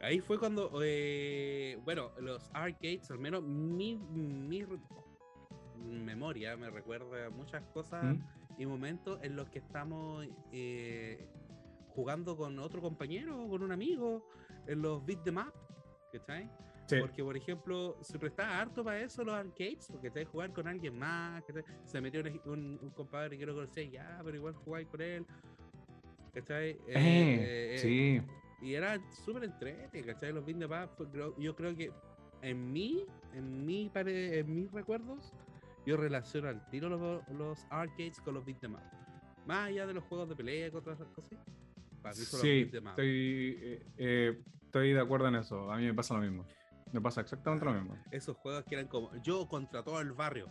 Ahí 0.00 0.20
fue 0.20 0.38
cuando, 0.38 0.70
eh, 0.82 1.78
bueno, 1.84 2.12
los 2.20 2.50
arcades, 2.54 3.10
al 3.10 3.18
menos 3.18 3.42
mi, 3.42 3.96
mi 3.96 4.64
memoria 5.76 6.56
me 6.56 6.70
recuerda 6.70 7.30
muchas 7.30 7.62
cosas 7.72 8.04
¿Mm? 8.04 8.20
y 8.58 8.66
momentos 8.66 9.18
en 9.22 9.36
los 9.36 9.48
que 9.48 9.58
estamos 9.58 10.26
eh, 10.52 11.26
jugando 11.94 12.36
con 12.36 12.58
otro 12.58 12.80
compañero 12.80 13.48
con 13.48 13.62
un 13.62 13.72
amigo 13.72 14.24
en 14.66 14.82
los 14.82 15.04
beat 15.04 15.22
the 15.24 15.32
map, 15.32 15.54
¿cachai? 16.12 16.48
Sí, 16.86 16.96
Porque, 17.00 17.22
por 17.22 17.36
ejemplo, 17.36 17.98
se 18.00 18.18
prestaba 18.18 18.60
harto 18.60 18.82
para 18.82 19.00
eso 19.00 19.22
los 19.22 19.34
arcades, 19.34 19.88
porque 19.90 20.10
te 20.10 20.24
jugar 20.24 20.52
con 20.52 20.66
alguien 20.68 20.98
más, 20.98 21.42
¿cachai? 21.44 21.64
se 21.84 22.00
metió 22.00 22.20
un, 22.20 22.40
un, 22.46 22.78
un 22.82 22.90
compadre 22.90 23.36
que 23.36 23.44
no 23.44 23.54
conocía, 23.54 23.84
ya, 23.84 24.20
pero 24.24 24.36
igual 24.36 24.54
jugáis 24.54 24.88
con 24.88 25.02
él, 25.02 25.26
¿cachai? 26.32 26.78
Eh, 26.86 27.76
sí. 27.78 28.22
Y 28.60 28.74
era 28.74 28.98
súper 29.24 29.44
entrete, 29.44 30.02
¿cachai? 30.04 30.32
Los 30.32 30.44
Beat 30.44 30.56
yo 31.38 31.54
creo 31.54 31.74
que 31.76 31.92
en 32.42 32.72
mí, 32.72 33.04
en 33.32 33.90
pare- 33.92 34.38
en 34.40 34.54
mis 34.54 34.70
recuerdos, 34.72 35.32
yo 35.86 35.96
relaciono 35.96 36.48
al 36.48 36.68
tiro 36.70 36.88
los, 36.88 37.28
los 37.30 37.66
arcades 37.70 38.20
con 38.20 38.34
los 38.34 38.44
Beat 38.44 38.62
'em 38.64 38.74
Up. 38.74 38.80
Más 39.46 39.68
allá 39.68 39.86
de 39.86 39.94
los 39.94 40.04
juegos 40.04 40.28
de 40.28 40.36
pelea 40.36 40.68
y 40.68 40.74
otras 40.74 40.98
cosas. 41.14 41.38
Para 42.02 42.14
mí 42.14 42.20
son 42.24 42.38
los 42.38 42.40
Sí, 42.40 42.64
Beat 42.64 42.74
'em 42.74 42.84
Up. 42.84 42.90
estoy, 42.90 43.58
eh, 43.60 43.86
eh, 43.96 44.42
estoy 44.64 44.92
de 44.92 45.00
acuerdo 45.00 45.28
en 45.28 45.36
eso. 45.36 45.70
A 45.72 45.76
mí 45.76 45.84
me 45.84 45.94
pasa 45.94 46.14
lo 46.14 46.20
mismo. 46.20 46.44
Me 46.92 47.00
pasa 47.00 47.20
exactamente 47.20 47.64
lo 47.64 47.72
mismo. 47.74 47.96
Esos 48.10 48.36
juegos 48.38 48.64
que 48.64 48.74
eran 48.74 48.88
como 48.88 49.14
yo 49.22 49.46
contra 49.48 49.82
todo 49.82 50.00
el 50.00 50.12
barrio. 50.12 50.48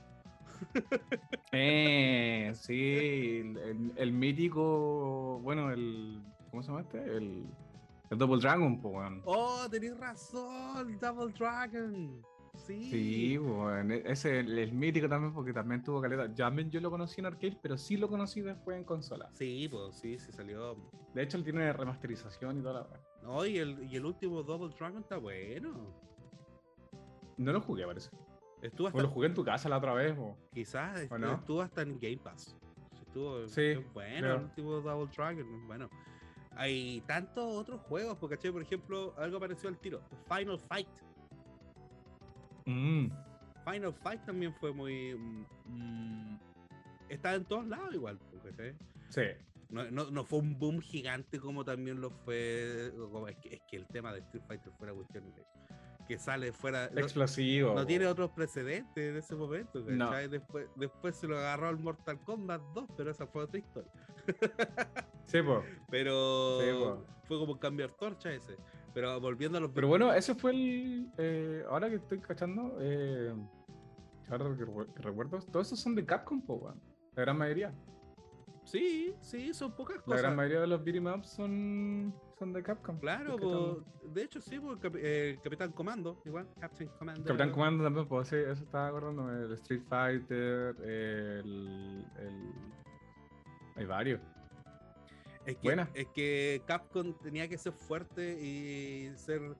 Eh, 1.53 2.51
sí, 2.55 3.39
el, 3.41 3.57
el- 3.57 3.93
el 3.95 4.11
mítico, 4.11 5.39
bueno, 5.41 5.71
el, 5.71 6.21
¿cómo 6.51 6.61
se 6.61 6.67
llama 6.69 6.81
este? 6.81 6.97
El, 7.17 7.45
el 8.09 8.17
Double 8.17 8.39
Dragon, 8.41 8.79
pues, 8.81 8.95
weón. 8.95 9.21
Oh, 9.25 9.67
tenéis 9.69 9.97
razón, 9.97 10.97
Double 10.99 11.33
Dragon. 11.37 12.21
Sí. 12.65 12.89
Sí, 12.89 13.37
weón, 13.37 13.91
e- 13.91 14.01
ese 14.05 14.39
el, 14.39 14.57
el 14.57 14.73
mítico 14.73 15.07
también, 15.07 15.33
porque 15.33 15.53
también 15.53 15.83
tuvo 15.83 16.01
caleta. 16.01 16.33
También 16.33 16.71
yo 16.71 16.81
lo 16.81 16.89
conocí 16.89 17.19
en 17.21 17.27
arcade, 17.27 17.57
pero 17.61 17.77
sí 17.77 17.97
lo 17.97 18.07
conocí 18.09 18.41
después 18.41 18.77
en 18.77 18.83
consola. 18.83 19.29
Sí, 19.33 19.67
pues 19.69 19.95
sí, 19.95 20.17
sí 20.17 20.31
salió. 20.31 20.75
De 21.13 21.21
hecho, 21.23 21.37
él 21.37 21.43
tiene 21.43 21.71
remasterización 21.73 22.59
y 22.59 22.61
toda 22.61 22.81
la. 22.81 22.87
No, 23.23 23.45
y 23.45 23.57
el, 23.57 23.83
y 23.91 23.95
el 23.97 24.05
último 24.05 24.41
Double 24.41 24.73
Dragon 24.77 25.01
está 25.01 25.17
bueno. 25.17 25.93
No 27.37 27.51
lo 27.53 27.61
jugué, 27.61 27.85
parece. 27.85 28.09
Estuvo 28.61 28.85
O 28.87 28.89
hasta, 28.89 29.01
lo 29.03 29.09
jugué 29.09 29.27
en 29.27 29.33
tu 29.35 29.43
casa 29.43 29.69
la 29.69 29.77
otra 29.77 29.93
vez, 29.93 30.17
quizás 30.51 31.07
no? 31.11 31.33
estuvo 31.33 31.61
hasta 31.61 31.83
en 31.83 31.99
Game 31.99 32.17
Pass. 32.17 32.55
Estuvo 33.05 33.47
Sí, 33.47 33.75
bueno 33.93 34.19
creo. 34.19 34.35
el 34.37 34.43
último 34.45 34.71
Double 34.81 35.11
Dragon. 35.15 35.39
es 35.39 35.67
Bueno, 35.67 35.89
hay 36.57 37.01
tantos 37.07 37.43
otros 37.55 37.81
juegos, 37.81 38.17
porque 38.17 38.35
¿cachai? 38.35 38.51
por 38.51 38.61
ejemplo, 38.61 39.13
algo 39.17 39.39
parecido 39.39 39.69
al 39.69 39.77
tiro. 39.77 40.01
Final 40.27 40.59
Fight. 40.59 40.87
Mm, 42.65 43.07
Final 43.65 43.93
Fight 43.93 44.25
también 44.25 44.53
fue 44.55 44.73
muy. 44.73 45.15
mm, 45.65 46.37
está 47.09 47.35
en 47.35 47.45
todos 47.45 47.65
lados 47.67 47.93
igual, 47.93 48.19
¿cachai? 48.43 48.75
sí. 49.09 49.21
No, 49.69 49.83
no, 49.91 50.09
no 50.09 50.23
fue 50.23 50.39
un 50.39 50.57
boom 50.57 50.79
gigante 50.79 51.41
como 51.41 51.65
también 51.65 51.99
lo 51.99 52.09
fue. 52.09 52.89
como- 53.11 53.27
es, 53.27 53.35
que, 53.37 53.55
es 53.55 53.61
que 53.69 53.75
el 53.75 53.85
tema 53.87 54.13
de 54.13 54.19
Street 54.19 54.43
Fighter 54.47 54.71
fue 54.77 54.87
una 54.87 54.95
cuestión 54.95 55.25
de- 55.35 55.45
que 56.07 56.17
sale 56.17 56.51
fuera. 56.53 56.89
no- 56.91 56.99
Explosivo. 57.01 57.69
No 57.69 57.81
po. 57.81 57.85
tiene 57.85 58.05
otros 58.07 58.31
precedentes 58.31 59.09
en 59.11 59.17
ese 59.17 59.35
momento, 59.35 59.79
No. 59.87 60.11
Después, 60.29 60.67
después 60.75 61.15
se 61.15 61.27
lo 61.27 61.37
agarró 61.37 61.67
al 61.67 61.77
Mortal 61.79 62.19
Kombat 62.21 62.61
2, 62.73 62.85
pero 62.95 63.11
esa 63.11 63.27
fue 63.27 63.43
otra 63.43 63.59
historia. 63.59 63.91
Sí, 65.27 65.41
po. 65.41 65.61
Pero 65.91 66.61
Sí, 66.61 66.67
po. 66.79 67.05
fue 67.25 67.37
como 67.37 67.59
cambiar 67.59 67.91
torcha 67.91 68.31
ese. 68.31 68.55
Pero 68.93 69.19
volviendo 69.19 69.57
a 69.57 69.61
los. 69.61 69.71
Pero 69.71 69.89
bueno, 69.89 70.13
ese 70.13 70.33
fue 70.35 70.51
el. 70.51 71.11
eh, 71.17 71.65
ahora 71.69 71.89
que 71.89 71.95
estoy 71.97 72.19
cachando, 72.19 72.77
eh, 72.79 73.33
ahora 74.29 74.45
que, 74.55 74.65
recu- 74.65 74.93
que 74.93 75.01
recuerdo, 75.01 75.39
todos 75.51 75.67
esos 75.67 75.81
son 75.81 75.95
de 75.95 76.05
Capcom, 76.05 76.41
po. 76.41 76.73
La 77.13 77.21
gran 77.23 77.37
mayoría. 77.37 77.73
Sí, 78.63 79.13
sí, 79.19 79.53
son 79.53 79.75
pocas 79.75 79.97
La 79.97 80.03
cosas. 80.03 80.21
gran 80.21 80.35
mayoría 80.37 80.61
de 80.61 80.67
los 80.67 80.81
beat'em 80.83 81.07
ups 81.07 81.29
son, 81.29 82.13
son 82.37 82.53
de 82.53 82.63
Capcom. 82.63 82.99
Claro, 82.99 83.37
po, 83.37 83.83
de 84.03 84.23
hecho 84.23 84.39
sí, 84.41 84.59
po, 84.59 84.73
el 84.73 85.39
Capitán 85.41 85.71
Comando, 85.71 86.21
igual, 86.25 86.47
Captain 86.59 86.89
Commando. 86.99 87.23
Capitán 87.25 87.51
Comando 87.51 87.83
también, 87.83 88.07
pues 88.07 88.27
sí, 88.27 88.35
eso 88.35 88.63
estaba 88.63 88.87
acordando. 88.89 89.31
El 89.31 89.51
Street 89.53 89.81
Fighter, 89.89 90.75
el. 90.83 92.05
el 92.19 92.53
hay 93.75 93.85
varios. 93.85 94.21
Es 95.45 95.55
que, 95.57 95.67
Buena. 95.67 95.89
es 95.93 96.07
que 96.07 96.61
Capcom 96.65 97.13
tenía 97.19 97.47
que 97.47 97.57
ser 97.57 97.71
fuerte 97.73 98.37
y 98.41 99.11
ser 99.15 99.55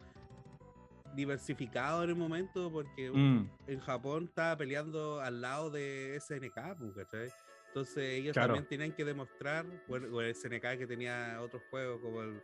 diversificado 1.16 2.04
en 2.04 2.10
el 2.10 2.16
momento 2.16 2.70
porque 2.72 3.10
Mm, 3.10 3.50
en 3.68 3.80
Japón 3.80 4.26
estaba 4.26 4.58
peleando 4.58 5.20
al 5.22 5.40
lado 5.42 5.72
de 5.72 6.20
SNK, 6.20 6.54
¿cachai? 6.96 7.30
Entonces 7.68 8.04
ellos 8.04 8.34
Claro. 8.34 8.54
también 8.54 8.68
tenían 8.68 8.92
que 8.94 9.06
demostrar, 9.06 9.66
bueno, 9.88 10.08
o 10.16 10.22
el 10.22 10.36
SNK 10.36 10.78
que 10.78 10.88
tenía 10.88 11.40
otros 11.42 11.62
juegos 11.70 12.02
como 12.02 12.22
el... 12.22 12.42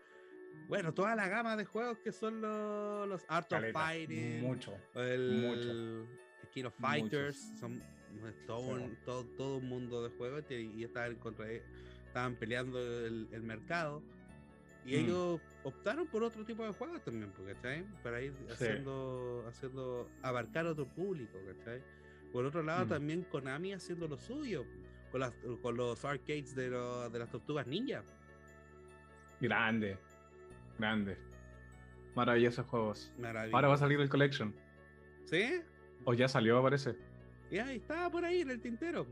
Bueno, 0.68 0.94
toda 0.94 1.16
la 1.16 1.28
gama 1.28 1.56
de 1.58 1.66
juegos 1.66 2.00
que 2.00 2.12
son 2.12 2.42
los, 2.42 3.08
los 3.08 3.26
Art 3.28 3.52
of 3.54 3.64
Fighting, 3.74 4.42
Mucho. 4.42 4.74
el, 4.96 5.42
mucho. 5.42 5.72
el 5.72 6.08
King 6.52 6.64
of 6.66 6.74
Muchos. 6.80 6.90
Fighters, 7.00 7.38
son 7.60 7.82
todo, 8.48 8.78
Sí. 8.78 8.84
un, 8.84 8.96
todo, 9.04 9.26
todo 9.38 9.58
un 9.58 9.68
mundo 9.68 10.04
de 10.04 10.10
juegos 10.16 10.44
y, 10.50 10.54
y 10.76 10.84
estaban, 10.84 11.16
contra, 11.16 11.48
estaban 11.52 12.36
peleando 12.36 12.80
el, 12.80 13.28
el 13.32 13.42
mercado. 13.44 14.02
Y 14.86 14.96
Mm. 14.98 15.00
ellos 15.06 15.42
optaron 15.64 16.08
por 16.08 16.24
otro 16.24 16.44
tipo 16.46 16.64
de 16.66 16.74
juegos 16.74 17.02
también, 17.04 17.32
¿cachai? 17.46 17.86
Para 18.04 18.22
ir 18.22 18.34
haciendo, 18.52 19.46
haciendo, 19.48 20.10
abarcar 20.22 20.66
otro 20.66 20.86
público, 20.88 21.38
¿cachai? 21.58 21.82
Por 22.32 22.46
otro 22.46 22.64
lado, 22.64 22.86
Mm. 22.86 22.90
también 22.90 23.22
Konami 23.24 23.74
haciendo 23.74 24.08
lo 24.08 24.18
suyo, 24.18 24.66
con, 25.12 25.22
las, 25.22 25.34
con 25.62 25.78
los 25.78 26.04
arcades 26.04 26.56
de, 26.56 26.70
lo- 26.70 27.10
de 27.10 27.20
las 27.20 27.30
tortugas 27.30 27.66
ninja. 27.68 28.04
Grande. 29.40 29.98
Grande. 30.84 31.18
Maravillosos 32.14 32.66
juegos. 32.66 33.10
Maravilloso. 33.18 33.56
Ahora 33.56 33.70
va 33.70 33.76
a 33.76 33.78
salir 33.78 34.02
el 34.02 34.10
collection. 34.10 34.54
¿Sí? 35.24 35.62
O 36.04 36.14
ya 36.14 36.28
salió, 36.28 36.62
parece. 36.62 36.98
Y 37.50 37.58
ahí 37.58 37.78
estaba 37.78 38.10
por 38.10 38.26
ahí 38.26 38.42
en 38.42 38.52
el 38.52 38.60
tintero. 38.60 39.08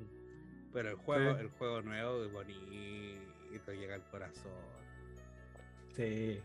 Pero 0.73 0.89
el 0.89 0.95
juego, 0.97 1.33
Sí. 1.33 1.39
el 1.39 1.49
juego 1.51 1.81
nuevo 1.81 2.25
es 2.25 2.31
bonito, 2.33 3.71
llega 3.71 3.95
al 3.95 4.03
corazón. 4.09 4.51
Sí. 5.95 6.41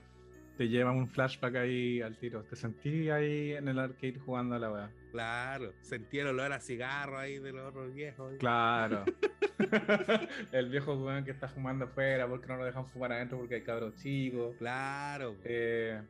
Te 0.56 0.68
lleva 0.68 0.92
un 0.92 1.08
flashback 1.08 1.56
ahí 1.56 2.00
al 2.02 2.16
tiro. 2.18 2.44
Te 2.44 2.54
sentí 2.54 3.10
ahí 3.10 3.52
en 3.54 3.66
el 3.66 3.80
arcade 3.80 4.20
jugando 4.24 4.54
a 4.54 4.58
la 4.60 4.70
weá. 4.72 4.90
Claro, 5.10 5.72
sentí 5.80 6.20
el 6.20 6.28
olor 6.28 6.52
a 6.52 6.60
cigarro 6.60 7.18
ahí 7.18 7.40
de 7.40 7.52
los 7.52 7.66
otros 7.68 7.92
viejos. 7.92 8.32
Claro. 8.38 9.04
el 10.52 10.68
viejo 10.68 10.94
weón 10.94 11.24
que 11.24 11.30
está 11.30 11.48
fumando 11.48 11.86
afuera 11.86 12.28
porque 12.28 12.46
no 12.46 12.56
lo 12.56 12.64
dejan 12.64 12.86
fumar 12.86 13.12
adentro 13.12 13.38
porque 13.38 13.56
hay 13.56 13.62
cabros 13.64 13.94
chicos. 13.96 14.56
Claro. 14.58 15.36
Eh, 15.44 16.02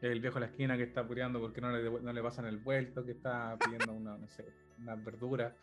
el 0.00 0.20
viejo 0.20 0.34
de 0.34 0.40
la 0.40 0.46
esquina 0.52 0.76
que 0.76 0.82
está 0.82 1.00
apureando 1.02 1.40
porque 1.40 1.60
no 1.60 1.70
le, 1.72 1.90
no 2.02 2.12
le 2.12 2.22
pasan 2.22 2.46
el 2.46 2.58
vuelto, 2.58 3.04
que 3.04 3.12
está 3.12 3.56
pidiendo 3.58 3.92
una, 3.92 4.18
no 4.18 4.28
sé, 4.28 4.44
una 4.78 4.96
verdura. 4.96 5.56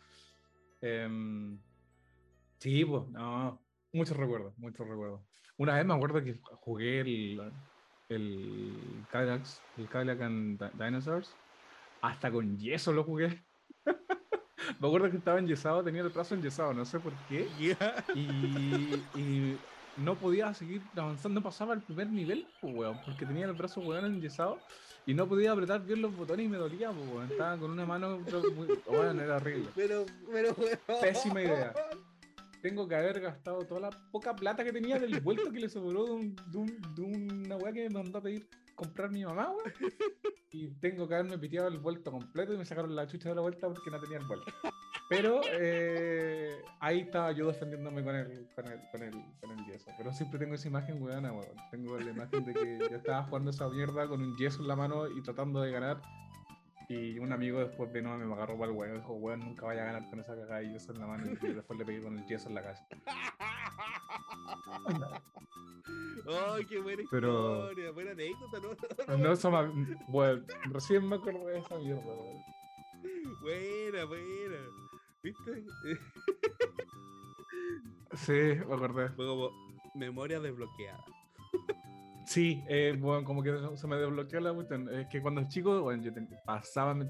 Em, 0.80 1.58
sí, 2.58 2.84
pues, 2.84 3.06
no. 3.08 3.60
Muchos 3.92 4.16
recuerdos, 4.16 4.56
muchos 4.58 4.86
recuerdos. 4.88 5.20
Una 5.58 5.76
vez 5.76 5.84
me 5.86 5.94
acuerdo 5.94 6.24
que 6.24 6.40
jugué 6.42 7.00
el, 7.00 7.52
el 8.08 9.06
Cadillac, 9.10 9.46
el 9.76 9.88
Cadillac 9.88 10.20
and 10.22 10.58
Di- 10.60 10.84
Dinosaurs. 10.84 11.36
Hasta 12.00 12.32
con 12.32 12.58
yeso 12.58 12.92
lo 12.92 13.04
jugué. 13.04 13.44
me 14.80 14.86
acuerdo 14.88 15.10
que 15.10 15.16
estaba 15.16 15.38
enyesado, 15.38 15.82
tenía 15.82 16.02
el 16.02 16.08
brazo 16.10 16.34
enyesado, 16.34 16.72
no 16.74 16.84
sé 16.84 16.98
por 17.00 17.12
qué. 17.28 17.48
Y, 18.14 19.18
y 19.18 19.56
no 19.96 20.14
podía 20.16 20.52
seguir 20.54 20.82
avanzando, 20.96 21.40
no 21.40 21.44
pasaba 21.44 21.74
el 21.74 21.82
primer 21.82 22.08
nivel, 22.10 22.46
pues, 22.60 22.74
weón, 22.74 22.98
porque 23.04 23.26
tenía 23.26 23.46
el 23.46 23.52
brazo 23.52 23.80
weón 23.80 24.06
enyesado 24.06 24.58
y 25.04 25.14
no 25.14 25.26
podía 25.28 25.52
apretar 25.52 25.84
bien 25.84 26.00
los 26.00 26.14
botones 26.16 26.46
y 26.46 26.48
me 26.48 26.56
dolía, 26.58 26.90
pues, 26.90 27.08
weón. 27.08 27.30
Estaba 27.30 27.56
con 27.58 27.70
una 27.70 27.84
mano, 27.86 28.20
muy, 28.54 28.68
weón, 28.86 29.20
era 29.20 29.36
horrible. 29.36 29.68
Pero, 29.74 30.06
pero, 30.30 30.54
weón. 30.58 30.78
Pésima 31.00 31.42
idea. 31.42 31.74
Tengo 32.62 32.86
que 32.86 32.94
haber 32.94 33.20
gastado 33.20 33.66
toda 33.66 33.80
la 33.80 33.90
poca 34.12 34.36
plata 34.36 34.62
que 34.62 34.72
tenía 34.72 34.96
del 34.98 35.20
vuelto 35.20 35.50
que 35.50 35.58
le 35.58 35.68
sobró 35.68 36.04
de, 36.04 36.12
un- 36.12 36.36
de 36.46 36.58
un- 36.58 36.94
de 36.94 37.02
una 37.02 37.56
weá 37.56 37.72
que 37.72 37.88
me 37.88 37.90
mandó 37.90 38.18
a 38.18 38.22
pedir 38.22 38.46
comprar 38.82 39.10
mi 39.10 39.24
mamá, 39.24 39.50
weón. 39.50 39.92
Y 40.50 40.68
tengo 40.80 41.08
que 41.08 41.14
haberme 41.14 41.38
piteado 41.38 41.68
el 41.68 41.78
vuelto 41.78 42.10
completo 42.10 42.52
y 42.52 42.58
me 42.58 42.66
sacaron 42.66 42.94
la 42.94 43.06
chucha 43.06 43.30
de 43.30 43.34
la 43.34 43.40
vuelta 43.40 43.68
porque 43.68 43.90
no 43.90 43.98
tenía 43.98 44.18
el 44.18 44.26
vuelto. 44.26 44.52
Pero 45.08 45.40
eh, 45.50 46.62
ahí 46.80 47.00
estaba 47.00 47.32
yo 47.32 47.46
defendiéndome 47.46 48.04
con 48.04 48.14
el, 48.14 48.48
con 48.54 48.66
el, 48.66 48.80
con 48.90 49.02
el, 49.02 49.12
con 49.40 49.50
el 49.50 49.64
yeso. 49.66 49.90
Pero 49.96 50.12
siempre 50.12 50.38
tengo 50.38 50.54
esa 50.54 50.68
imagen, 50.68 51.02
weón, 51.02 51.24
weón. 51.24 51.56
Tengo 51.70 51.98
la 51.98 52.10
imagen 52.10 52.44
de 52.44 52.54
que 52.54 52.78
yo 52.78 52.96
estaba 52.96 53.22
jugando 53.24 53.50
esa 53.50 53.68
mierda 53.68 54.06
con 54.06 54.20
un 54.20 54.36
yeso 54.36 54.60
en 54.60 54.68
la 54.68 54.76
mano 54.76 55.08
y 55.08 55.22
tratando 55.22 55.60
de 55.62 55.70
ganar. 55.70 56.02
Y 56.88 57.18
un 57.18 57.32
amigo 57.32 57.58
después 57.60 57.90
vino, 57.90 58.16
me 58.18 58.34
agarró 58.34 58.58
para 58.58 58.72
el 58.72 58.94
y 58.94 58.98
dijo, 58.98 59.14
weón, 59.14 59.40
nunca 59.40 59.66
vaya 59.66 59.82
a 59.82 59.86
ganar 59.86 60.10
con 60.10 60.20
esa 60.20 60.34
cagada 60.34 60.62
y 60.62 60.72
yeso 60.72 60.92
en 60.92 60.98
la 61.00 61.06
mano. 61.06 61.24
Y 61.40 61.46
después 61.46 61.78
le 61.78 61.84
pegué 61.86 62.02
con 62.02 62.18
el 62.18 62.26
yeso 62.26 62.48
en 62.48 62.54
la 62.56 62.62
casa. 62.62 62.86
¡Ay, 66.54 66.64
qué 66.66 66.78
buena 66.80 67.02
Pero- 67.10 67.62
historia! 67.70 67.90
Buena 67.92 68.10
anécdota, 68.12 68.58
¿no? 69.08 69.16
No, 69.18 69.32
eso 69.32 69.50
me- 69.50 69.96
bueno, 70.08 70.42
recién 70.70 71.08
me 71.08 71.16
acordé 71.16 71.44
de 71.44 71.58
esa 71.58 71.76
mierda, 71.78 72.02
weón. 72.04 72.42
Buena, 73.40 74.04
buena. 74.04 74.56
¿Viste? 75.22 75.64
Sí, 78.14 78.32
me 78.32 78.74
acordé. 78.74 79.08
Fue 79.10 79.26
como 79.26 79.50
memoria 79.94 80.38
desbloqueada. 80.40 81.04
Sí, 82.26 82.62
eh, 82.68 82.96
bueno, 82.98 83.24
como 83.24 83.42
que 83.42 83.52
se 83.76 83.86
me 83.86 83.96
desbloqueó 83.96 84.40
la 84.40 84.52
cuestión. 84.54 84.88
Es 84.94 85.08
que 85.08 85.20
cuando 85.20 85.42
chico, 85.48 85.80
bueno, 85.82 86.02
yo 86.02 86.12
pasaba, 86.44 86.94
me, 86.94 87.08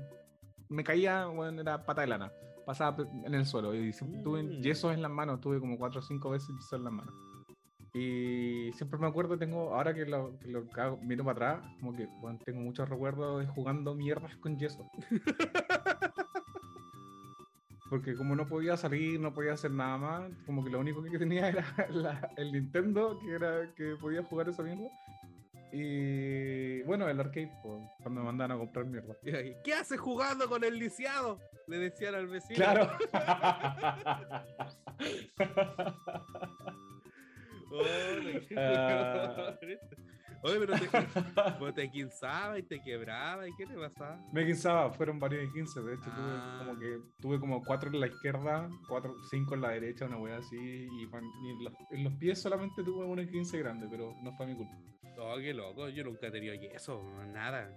me 0.69 0.83
caía, 0.85 1.27
bueno, 1.27 1.61
era 1.61 1.85
pata 1.85 2.01
de 2.03 2.07
lana. 2.09 2.33
Pasaba 2.65 2.97
en 3.25 3.35
el 3.35 3.45
suelo 3.45 3.75
y 3.75 3.93
siempre 3.93 4.23
tuve 4.23 4.43
Mm. 4.43 4.63
yesos 4.63 4.95
en 4.95 5.03
las 5.03 5.11
manos, 5.11 5.41
tuve 5.41 5.59
como 5.61 5.77
cuatro 5.77 6.01
o 6.01 6.03
cinco 6.03 6.31
veces 6.31 6.49
yesos 6.55 6.73
en 6.75 6.85
las 6.85 6.93
manos. 6.93 7.15
Y 7.95 8.73
siempre 8.73 8.99
me 8.99 9.07
acuerdo, 9.07 9.37
tengo, 9.37 9.75
ahora 9.75 9.93
que 9.93 10.07
lo, 10.07 10.39
que 10.39 10.49
lo 10.49 10.67
cago- 10.69 10.99
miro 11.03 11.25
para 11.25 11.57
atrás, 11.57 11.71
como 11.79 11.95
que 11.95 12.07
bueno, 12.21 12.39
tengo 12.45 12.61
muchos 12.63 12.89
recuerdos 12.89 13.41
de 13.41 13.47
jugando 13.53 13.95
mierdas 13.95 14.35
con 14.37 14.57
yeso. 14.59 14.91
Porque 17.91 18.15
como 18.15 18.35
no 18.35 18.47
podía 18.47 18.79
salir, 18.79 19.21
no 19.21 19.35
podía 19.35 19.53
hacer 19.53 19.71
nada 19.71 19.99
más, 19.99 20.31
como 20.47 20.65
que 20.65 20.71
lo 20.71 20.81
único 20.81 21.03
que 21.03 21.19
tenía 21.19 21.49
era 21.51 21.67
la- 21.91 22.31
el 22.39 22.51
Nintendo, 22.53 23.19
que 23.21 23.33
era 23.33 23.71
que 23.75 23.97
podía 24.01 24.23
jugar 24.23 24.49
esa 24.49 24.63
mierda. 24.63 24.89
Y 25.75 26.83
bueno, 26.83 27.09
el 27.09 27.19
arcade, 27.21 27.51
pues, 27.63 27.83
cuando 28.03 28.21
me 28.21 28.27
mandaban 28.27 28.53
a 28.57 28.59
comprar 28.59 28.85
mierda. 28.87 29.15
¿Qué 29.65 29.75
haces 29.75 29.99
jugando 30.01 30.47
con 30.49 30.65
el 30.65 30.79
lisiado? 30.79 31.39
Le 31.67 31.79
decían 31.79 32.15
al 32.15 32.27
vecino. 32.27 32.57
Claro. 32.57 32.91
Ah. 38.57 39.57
weón. 39.61 39.79
Oye, 40.45 40.59
pero 40.59 40.75
te, 40.77 40.89
pues 41.61 41.75
te 41.75 41.89
quinzaba 41.89 42.59
y 42.59 42.65
te 42.65 42.81
quebraba. 42.83 43.47
¿Y 43.47 43.55
qué 43.57 43.65
te 43.65 43.75
pasaba? 43.75 44.19
Me 44.33 44.45
quinzaba, 44.45 44.91
fueron 44.93 45.21
varios 45.21 45.43
de 45.47 45.53
15, 45.53 45.83
de 45.83 45.95
hecho 45.95 46.11
Ah. 46.11 46.17
tuve 46.17 46.67
como 46.67 46.79
que 46.81 46.99
tuve 47.21 47.39
como 47.41 47.63
cuatro 47.63 47.91
en 47.91 48.01
la 48.01 48.09
izquierda, 48.09 48.69
cuatro, 48.89 49.15
cinco 49.31 49.55
en 49.55 49.61
la 49.61 49.69
derecha, 49.71 50.07
una 50.07 50.17
wea 50.19 50.39
así, 50.39 50.57
y, 50.57 51.05
en, 51.05 51.65
los, 51.65 51.73
en 51.93 52.03
los 52.05 52.13
pies 52.15 52.41
solamente 52.43 52.83
tuve 52.83 53.05
uno 53.05 53.23
de 53.23 53.29
15 53.29 53.57
grande, 53.59 53.87
pero 53.89 54.17
no 54.21 54.33
fue 54.33 54.47
mi 54.47 54.57
culpa. 54.57 54.75
Oh, 55.19 55.37
qué 55.37 55.55
loco. 55.55 55.89
Yo 55.91 56.03
nunca 56.03 56.27
he 56.27 56.31
tenido 56.33 56.55
yeso. 56.55 57.01
Nada. 57.33 57.71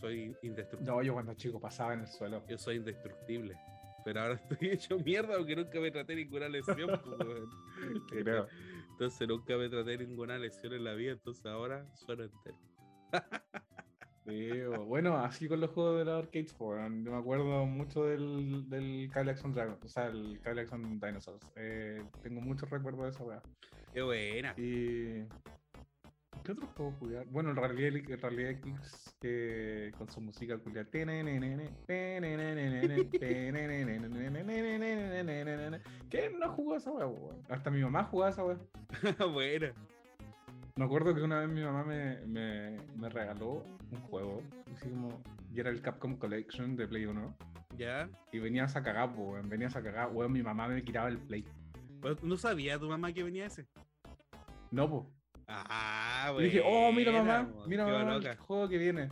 Soy 0.00 0.34
indestructible. 0.42 0.90
No, 0.94 1.02
yo 1.02 1.12
cuando 1.12 1.34
chico 1.34 1.60
pasaba 1.60 1.92
en 1.94 2.00
el 2.00 2.06
suelo. 2.06 2.42
Yo 2.48 2.56
soy 2.56 2.76
indestructible. 2.76 3.56
Pero 4.04 4.20
ahora 4.20 4.34
estoy 4.50 4.70
hecho 4.70 4.98
mierda 5.00 5.36
porque 5.36 5.56
nunca 5.56 5.80
me 5.80 5.90
traté 5.90 6.14
ninguna 6.14 6.48
lesión. 6.48 7.00
pues. 7.04 8.00
Creo. 8.08 8.46
Entonces 8.96 9.28
nunca 9.28 9.58
me 9.58 9.68
traté 9.68 9.98
ninguna 9.98 10.38
lesión 10.38 10.72
en 10.72 10.84
la 10.84 10.94
vida. 10.94 11.12
Entonces 11.12 11.44
ahora 11.44 11.86
sueno 11.94 12.24
entero. 12.24 12.56
Sí, 14.24 14.50
bueno, 14.86 15.16
así 15.18 15.46
con 15.46 15.60
los 15.60 15.70
juegos 15.70 15.98
de 15.98 16.04
la 16.04 16.20
pues, 16.22 16.52
weón, 16.58 17.04
yo 17.04 17.12
me 17.12 17.18
acuerdo 17.18 17.64
mucho 17.64 18.04
del, 18.04 18.68
del 18.68 19.08
Action 19.14 19.52
Dragon, 19.52 19.78
o 19.80 19.88
sea, 19.88 20.06
el 20.06 20.40
Action 20.44 20.98
Dinosaurs. 20.98 21.46
Eh, 21.54 22.02
tengo 22.22 22.40
muchos 22.40 22.68
recuerdos 22.68 23.04
de 23.04 23.10
esa 23.10 23.22
weá. 23.22 23.42
Qué 23.94 24.02
buena. 24.02 24.52
Y. 24.56 25.24
¿Qué 26.46 26.52
otros 26.52 26.70
puedo 26.76 26.92
jugar? 26.92 27.26
Bueno, 27.26 27.50
el 27.50 27.56
Rally, 27.56 28.04
el 28.08 28.20
Rally 28.20 28.44
X 28.44 29.16
que 29.20 29.90
con 29.98 30.08
su 30.08 30.20
música 30.20 30.56
culia. 30.58 30.84
¿Quién 36.08 36.38
no 36.38 36.48
jugó 36.52 36.76
esa 36.76 36.92
weá, 36.92 37.08
weón? 37.08 37.42
Hasta 37.48 37.68
mi 37.68 37.82
mamá 37.82 38.04
jugaba 38.04 38.30
esa 38.30 38.44
weá. 38.44 38.58
buena. 39.32 39.72
Me 40.76 40.84
acuerdo 40.84 41.16
que 41.16 41.22
una 41.22 41.40
vez 41.40 41.48
mi 41.48 41.62
mamá 41.62 41.82
me, 41.82 42.24
me, 42.26 42.76
me 42.94 43.08
regaló 43.08 43.64
un 43.90 44.00
juego, 44.02 44.40
así 44.72 44.88
como, 44.88 45.20
y 45.52 45.58
era 45.58 45.70
el 45.70 45.82
Capcom 45.82 46.16
Collection 46.16 46.76
de 46.76 46.86
Play 46.86 47.06
1, 47.06 47.36
¿Ya? 47.76 48.08
y 48.30 48.38
venías 48.38 48.76
a 48.76 48.84
cagar, 48.84 49.12
po, 49.16 49.32
weón, 49.32 49.48
venías 49.48 49.74
a 49.74 49.82
cagar, 49.82 50.12
weón, 50.12 50.30
mi 50.30 50.44
mamá 50.44 50.68
me 50.68 50.84
quitaba 50.84 51.08
el 51.08 51.18
Play. 51.18 51.44
Pues, 52.00 52.22
¿No 52.22 52.36
sabía 52.36 52.78
tu 52.78 52.88
mamá 52.88 53.12
que 53.12 53.24
venía 53.24 53.46
ese? 53.46 53.66
No, 54.70 54.88
pues. 54.88 55.15
Ah, 55.48 56.26
Y 56.30 56.32
bueno. 56.32 56.44
dije, 56.46 56.62
oh, 56.64 56.92
mira 56.92 57.12
mamá, 57.12 57.48
mira 57.66 57.84
mamá, 57.86 58.16
el 58.16 58.36
juego 58.36 58.68
que 58.68 58.78
viene. 58.78 59.10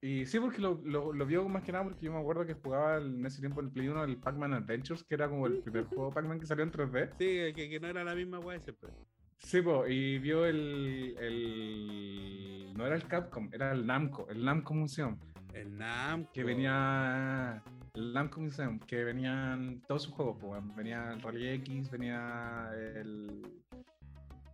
Y 0.00 0.26
sí, 0.26 0.38
porque 0.38 0.60
lo, 0.60 0.80
lo, 0.84 1.12
lo 1.12 1.26
vio 1.26 1.48
más 1.48 1.62
que 1.64 1.72
nada 1.72 1.84
porque 1.84 2.06
yo 2.06 2.12
me 2.12 2.20
acuerdo 2.20 2.46
que 2.46 2.54
jugaba 2.54 2.98
en 2.98 3.26
ese 3.26 3.40
tiempo 3.40 3.60
en 3.60 3.66
el 3.66 3.72
Play 3.72 3.88
1 3.88 4.04
el 4.04 4.16
Pac-Man 4.18 4.54
Adventures, 4.54 5.02
que 5.02 5.14
era 5.14 5.28
como 5.28 5.46
el 5.46 5.58
primer 5.58 5.84
juego 5.86 6.12
Pac-Man 6.12 6.38
que 6.38 6.46
salió 6.46 6.64
en 6.64 6.70
3D. 6.72 7.10
Sí, 7.18 7.54
que, 7.54 7.68
que 7.68 7.80
no 7.80 7.88
era 7.88 8.04
la 8.04 8.14
misma 8.14 8.38
weá 8.38 8.60
siempre. 8.60 8.90
Sí, 9.38 9.60
po, 9.62 9.86
y 9.86 10.18
vio 10.18 10.46
el, 10.46 11.14
el... 11.18 12.72
No 12.76 12.86
era 12.86 12.96
el 12.96 13.04
Capcom, 13.06 13.48
era 13.52 13.72
el 13.72 13.86
Namco, 13.86 14.28
el 14.30 14.44
Namco 14.44 14.74
Museum. 14.74 15.16
El 15.52 15.76
Namco. 15.76 16.32
que 16.32 16.44
venía 16.44 17.62
el 17.94 18.12
Namco 18.12 18.40
Museum, 18.40 18.78
que 18.80 19.02
venían 19.04 19.82
todos 19.86 20.04
sus 20.04 20.12
juegos, 20.14 20.38
pues, 20.40 20.62
venía 20.76 21.12
el 21.12 21.20
Rally 21.22 21.48
X, 21.54 21.90
venía 21.90 22.70
el 22.96 23.42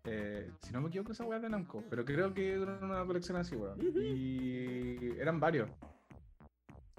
eh, 0.04 0.50
si 0.60 0.72
no 0.72 0.80
me 0.82 0.88
equivoco 0.88 1.12
esa 1.12 1.24
weá 1.24 1.38
de 1.38 1.48
Namco, 1.48 1.82
pero 1.88 2.04
creo 2.04 2.32
que 2.34 2.52
era 2.52 2.78
una 2.82 3.04
colección 3.06 3.36
así, 3.38 3.56
weón. 3.56 3.78
Y 3.80 5.18
eran 5.18 5.40
varios, 5.40 5.70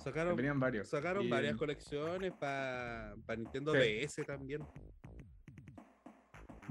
Sacaron, 0.03 0.35
venían 0.35 0.59
varios. 0.59 0.89
sacaron 0.89 1.23
Y- 1.25 1.29
varias 1.29 1.55
colecciones 1.55 2.33
para 2.33 3.15
Nintendo 3.37 3.73
Sí. 3.73 3.79
DS 3.79 4.23
también. 4.25 4.61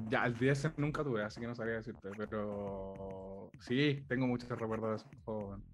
Ya, 0.09 0.27
el 0.27 0.35
DS 0.37 0.73
nunca 0.77 1.05
tuve, 1.05 1.23
así 1.23 1.41
que 1.41 1.47
no 1.47 1.55
sabría 1.55 1.77
decirte, 1.77 2.11
pero 2.17 3.51
sí, 3.61 4.05
tengo 4.09 4.27
muchos 4.27 4.49
recuerdos 4.49 4.91
de 4.91 4.97
esos 4.97 5.25
juegos. 5.25 5.45
weón. 5.51 5.74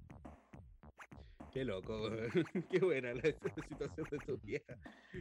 Qué 1.53 1.65
loco. 1.65 2.11
Qué 2.71 2.79
buena 2.81 3.13
la 3.15 3.23
situación 3.69 4.07
de 4.11 4.19
tu 4.19 4.39
vieja. 4.39 4.77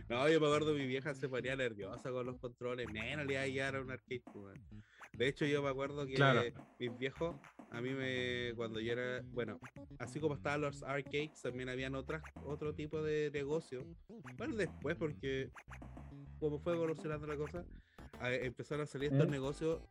No, 0.08 0.30
yo 0.30 0.40
me 0.40 0.48
acuerdo 0.48 0.74
mi 0.74 0.86
vieja 0.86 1.14
se 1.16 1.28
ponía 1.28 1.56
nerviosa 1.56 2.12
con 2.12 2.26
los 2.26 2.38
controles. 2.38 2.88
Menos 2.92 3.26
le 3.26 3.34
iba 3.34 3.42
a 3.42 3.48
llevar 3.48 3.76
a 3.78 3.82
un 3.82 3.92
arcade, 3.92 4.24
weón. 4.34 4.62
De 5.14 5.28
hecho, 5.28 5.46
yo 5.46 5.64
me 5.64 5.70
acuerdo 5.70 6.06
que 6.06 6.14
Claro. 6.14 6.44
mis 6.78 6.98
viejos, 6.98 7.36
a 7.72 7.82
mí 7.82 7.92
me, 7.94 8.54
cuando 8.56 8.80
yo 8.80 8.94
era, 8.94 9.22
bueno, 9.32 9.60
así 9.98 10.20
como 10.20 10.36
estaban 10.36 10.62
los 10.62 10.84
arcades, 10.84 11.42
también 11.42 11.70
habían 11.70 11.96
otras, 11.96 12.22
otro 12.44 12.74
tipo 12.76 13.02
de 13.02 13.32
negocio. 13.32 13.86
Bueno, 14.38 14.56
después, 14.56 14.96
porque 14.98 15.50
como 16.40 16.60
fue 16.60 16.74
evolucionando 16.74 17.26
la 17.28 17.36
cosa, 17.38 17.66
a- 18.20 18.34
empezaron 18.34 18.84
a 18.84 18.86
salir 18.86 19.12
estos 19.12 19.28
¿Mm? 19.28 19.32
negocios 19.32 19.82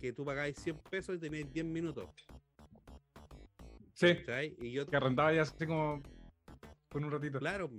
que 0.00 0.12
tú 0.12 0.24
pagáis 0.24 0.56
100 0.58 0.76
pesos 0.90 1.16
y 1.16 1.20
tenéis 1.20 1.50
10 1.52 1.64
minutos. 1.64 2.08
Sí, 3.94 4.14
¿cachai? 4.16 4.56
Y 4.60 4.72
yo 4.72 4.86
que 4.86 4.96
arrendaba 4.96 5.32
ya 5.32 5.42
así 5.42 5.66
como 5.66 6.02
con 6.90 7.04
un 7.04 7.10
ratito. 7.10 7.38
Claro. 7.38 7.70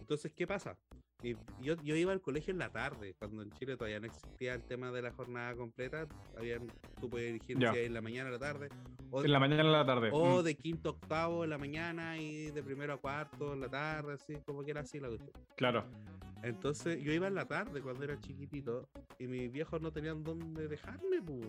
Entonces, 0.00 0.32
¿qué 0.32 0.46
pasa? 0.46 0.76
Y 1.22 1.36
Yo, 1.60 1.76
yo 1.84 1.94
iba 1.94 2.12
al 2.12 2.20
colegio 2.20 2.52
en 2.52 2.58
la 2.58 2.70
tarde, 2.70 3.14
cuando 3.18 3.42
en 3.42 3.50
Chile 3.52 3.76
todavía 3.76 4.00
no 4.00 4.06
existía 4.06 4.54
el 4.54 4.62
tema 4.64 4.90
de 4.90 5.02
la 5.02 5.12
jornada 5.12 5.54
completa. 5.54 6.08
Habían, 6.36 6.66
tú 7.00 7.16
elegir 7.16 7.56
si 7.58 7.78
en 7.78 7.94
la 7.94 8.00
mañana 8.00 8.28
o 8.28 8.32
la 8.32 8.38
tarde. 8.40 8.68
O, 9.10 9.22
En 9.24 9.30
la 9.30 9.38
mañana 9.38 9.62
en 9.62 9.72
la 9.72 9.86
tarde. 9.86 10.10
o 10.12 10.40
mm, 10.40 10.44
de 10.44 10.54
quinto 10.56 10.88
a 10.88 10.92
octavo 10.92 11.44
en 11.44 11.50
la 11.50 11.58
mañana 11.58 12.18
y 12.18 12.50
de 12.50 12.62
primero 12.62 12.94
a 12.94 12.96
cuarto 12.96 13.52
en 13.52 13.60
la 13.60 13.68
tarde, 13.68 14.14
así, 14.14 14.34
como 14.44 14.64
que 14.64 14.72
era 14.72 14.80
así 14.80 14.98
la 14.98 15.08
cuestión. 15.08 15.32
Claro. 15.56 15.84
Entonces, 16.42 17.00
yo 17.00 17.12
iba 17.12 17.28
en 17.28 17.36
la 17.36 17.46
tarde 17.46 17.80
cuando 17.80 18.02
era 18.02 18.18
chiquitito 18.18 18.88
y 19.18 19.28
mis 19.28 19.52
viejos 19.52 19.80
no 19.80 19.92
tenían 19.92 20.24
dónde 20.24 20.66
dejarme, 20.66 21.22
pues, 21.22 21.40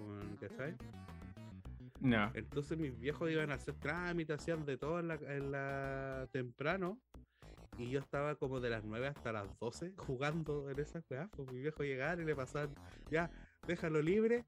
Entonces 2.34 2.78
mis 2.78 2.98
viejos 3.00 3.32
iban 3.32 3.50
a 3.52 3.56
hacer 3.56 3.76
trámites, 3.76 4.40
hacían 4.40 4.66
de 4.66 4.78
todo 4.78 5.00
en 5.00 5.08
la, 5.08 5.16
en 5.16 5.52
la- 5.52 6.28
temprano. 6.32 7.00
Y 7.78 7.90
yo 7.90 8.00
estaba 8.00 8.36
como 8.36 8.60
de 8.60 8.70
las 8.70 8.84
9 8.84 9.08
hasta 9.08 9.32
las 9.32 9.48
12 9.60 9.94
jugando 9.98 10.70
en 10.70 10.80
esas 10.80 11.04
weas. 11.10 11.30
Pues 11.36 11.52
mi 11.52 11.60
viejo 11.60 11.84
llegaba 11.84 12.22
y 12.22 12.26
le 12.26 12.36
pasaban, 12.36 12.76
ya, 13.10 13.32
déjalo 13.66 14.02
libre. 14.02 14.46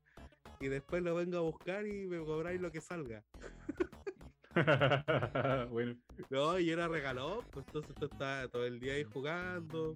Y 0.60 0.68
después 0.68 1.02
lo 1.02 1.16
vengo 1.16 1.38
a 1.38 1.42
buscar 1.42 1.88
y 1.88 2.06
me 2.08 2.24
cobráis 2.24 2.62
lo 2.62 2.72
que 2.72 2.82
salga. 2.82 3.24
bueno. 5.70 5.98
No, 6.30 6.60
y 6.60 6.70
era 6.70 6.88
regalón, 6.88 7.44
pues 7.52 7.66
entonces 7.68 7.96
tú 7.96 8.06
estaba 8.06 8.48
todo 8.48 8.66
el 8.66 8.80
día 8.80 8.94
ahí 8.94 9.04
jugando. 9.04 9.96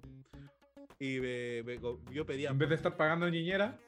Y 0.98 1.18
me, 1.20 1.62
me 1.62 1.80
yo 2.10 2.26
pedía, 2.26 2.50
En 2.50 2.58
vez 2.58 2.68
de 2.68 2.74
estar 2.74 2.96
pagando 2.96 3.30
niñera, 3.30 3.78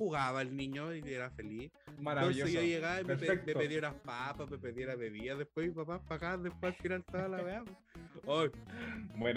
jugaba 0.00 0.40
el 0.40 0.56
niño 0.56 0.94
y 0.94 1.02
era 1.12 1.28
feliz. 1.30 1.70
maravilloso. 1.98 2.46
Entonces 2.48 2.54
yo 2.54 2.66
llegaba 2.74 3.00
y 3.02 3.04
me, 3.04 3.16
pe- 3.16 3.42
me 3.44 3.52
pedía 3.54 3.78
unas 3.80 3.94
papas, 3.96 4.50
me 4.50 4.56
pedía 4.56 4.86
la 4.86 4.96
bebida, 4.96 5.34
después 5.36 5.66
mis 5.66 5.76
papás 5.76 6.00
pagaban 6.08 6.42
después 6.42 6.74
al 6.74 6.80
final 6.82 7.04
toda 7.04 7.28
la 7.28 7.42
weá. 7.42 7.62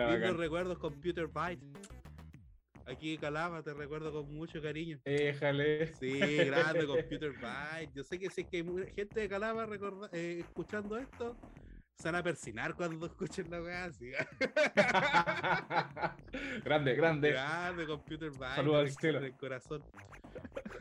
Lindos 0.07 0.21
bacán. 0.21 0.37
recuerdos 0.37 0.77
Computer 0.79 1.27
Byte. 1.27 1.61
Aquí 2.85 3.13
en 3.15 3.19
Calama 3.19 3.61
te 3.61 3.73
recuerdo 3.73 4.11
con 4.13 4.33
mucho 4.33 4.61
cariño. 4.61 4.99
Éjale. 5.03 5.93
Sí, 5.95 6.17
grande 6.19 6.85
Computer 6.87 7.31
Byte. 7.33 7.91
Yo 7.93 8.03
sé 8.05 8.17
que 8.17 8.27
es 8.27 8.35
que 8.35 8.57
hay 8.57 8.65
gente 8.95 9.19
de 9.19 9.27
Calama 9.29 9.67
eh, 10.13 10.37
escuchando 10.39 10.97
esto, 10.97 11.35
se 11.97 12.07
van 12.07 12.15
a 12.15 12.23
persinar 12.23 12.75
cuando 12.75 13.05
escuchen 13.07 13.49
la 13.49 13.61
weá 13.61 13.85
así. 13.85 14.11
grande, 16.63 16.95
grande. 16.95 17.31
Grande, 17.31 17.85
computer 17.85 18.31
Binder. 18.31 18.55
Saludos 18.55 18.95
al 19.03 19.21
del- 19.21 19.37
corazón. 19.37 19.83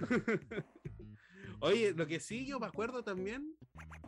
Oye, 1.61 1.92
lo 1.94 2.07
que 2.07 2.18
sí 2.18 2.46
yo 2.46 2.59
me 2.59 2.66
acuerdo 2.66 3.05
también 3.05 3.55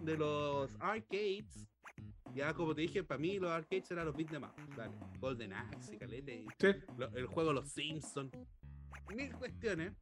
de 0.01 0.17
los 0.17 0.75
arcades. 0.81 1.69
Ya 2.35 2.53
como 2.53 2.75
te 2.75 2.81
dije, 2.83 3.05
para 3.05 3.21
mí 3.21 3.39
los 3.39 3.51
arcades 3.53 3.89
eran 3.93 4.07
los 4.07 4.17
beat 4.17 4.31
de 4.31 4.41
más. 4.41 4.53
Dale. 4.77 4.93
Golden 5.21 5.53
Axe, 5.53 5.97
Calete, 5.99 6.45
Sí, 6.59 6.67
el 7.15 7.27
juego 7.27 7.53
Los 7.53 7.69
Simpsons. 7.71 8.33
Mil 9.15 9.33
cuestiones. 9.37 9.93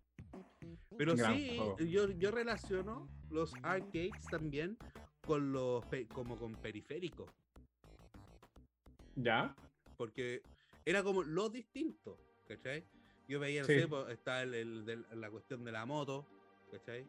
Pero 0.97 1.15
Gran 1.15 1.37
sí, 1.37 1.59
yo, 1.91 2.09
yo 2.11 2.31
relaciono 2.31 3.07
los 3.29 3.53
arcades 3.63 4.13
también 4.31 4.79
con 5.25 5.53
los 5.53 5.85
como 6.13 6.39
con 6.39 6.55
periféricos. 6.57 7.31
ya. 9.17 9.55
porque 9.97 10.43
era 10.85 11.03
como 11.03 11.23
lo 11.23 11.49
distinto, 11.49 12.19
¿cachai? 12.49 12.85
Yo 13.29 13.39
veía, 13.39 13.61
no 13.61 13.67
Sí. 13.69 13.75
sé, 13.81 13.87
pues, 13.89 14.09
está 14.09 14.43
el, 14.43 14.55
el 14.55 15.07
la 15.21 15.31
cuestión 15.31 15.65
de 15.65 15.71
la 15.71 15.87
moto, 15.87 16.27
¿cachai? 16.73 17.07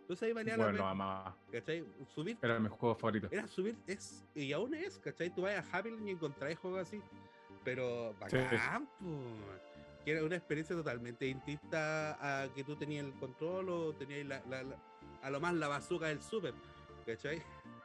Entonces 0.00 0.26
ahí 0.26 0.32
valía 0.34 0.56
la 0.56 0.64
Bueno, 0.64 0.78
pena, 0.78 0.90
amaba. 0.90 1.36
¿cachai? 1.50 1.84
Subir, 2.14 2.36
Era 2.42 2.58
mi 2.58 2.68
juego 2.68 2.94
favorito. 2.96 3.28
era 3.30 3.46
subir, 3.46 3.76
es, 3.86 4.22
y 4.34 4.52
aún 4.52 4.74
es, 4.74 4.98
¿cachai? 4.98 5.30
Tú 5.30 5.42
vas 5.42 5.54
a 5.54 5.78
Happy 5.78 5.90
y 6.04 6.10
encontrás 6.10 6.58
juegos 6.58 6.80
así, 6.88 7.00
pero 7.64 8.14
bacán, 8.20 8.86
po, 8.98 9.22
que 10.04 10.10
era 10.12 10.24
una 10.24 10.36
experiencia 10.36 10.74
totalmente 10.76 11.24
distinta 11.24 12.18
a 12.44 12.52
que 12.52 12.64
tú 12.64 12.76
tenías 12.76 13.06
el 13.06 13.12
control 13.14 13.68
o 13.70 13.94
tenías 13.94 14.26
la, 14.26 14.42
la- 14.46 14.62
la- 14.64 14.76
a 15.22 15.30
lo 15.30 15.40
más 15.40 15.54
la 15.54 15.68
bazooka 15.68 16.08
del 16.08 16.20
super, 16.20 16.52
¿cachai? 17.14 17.42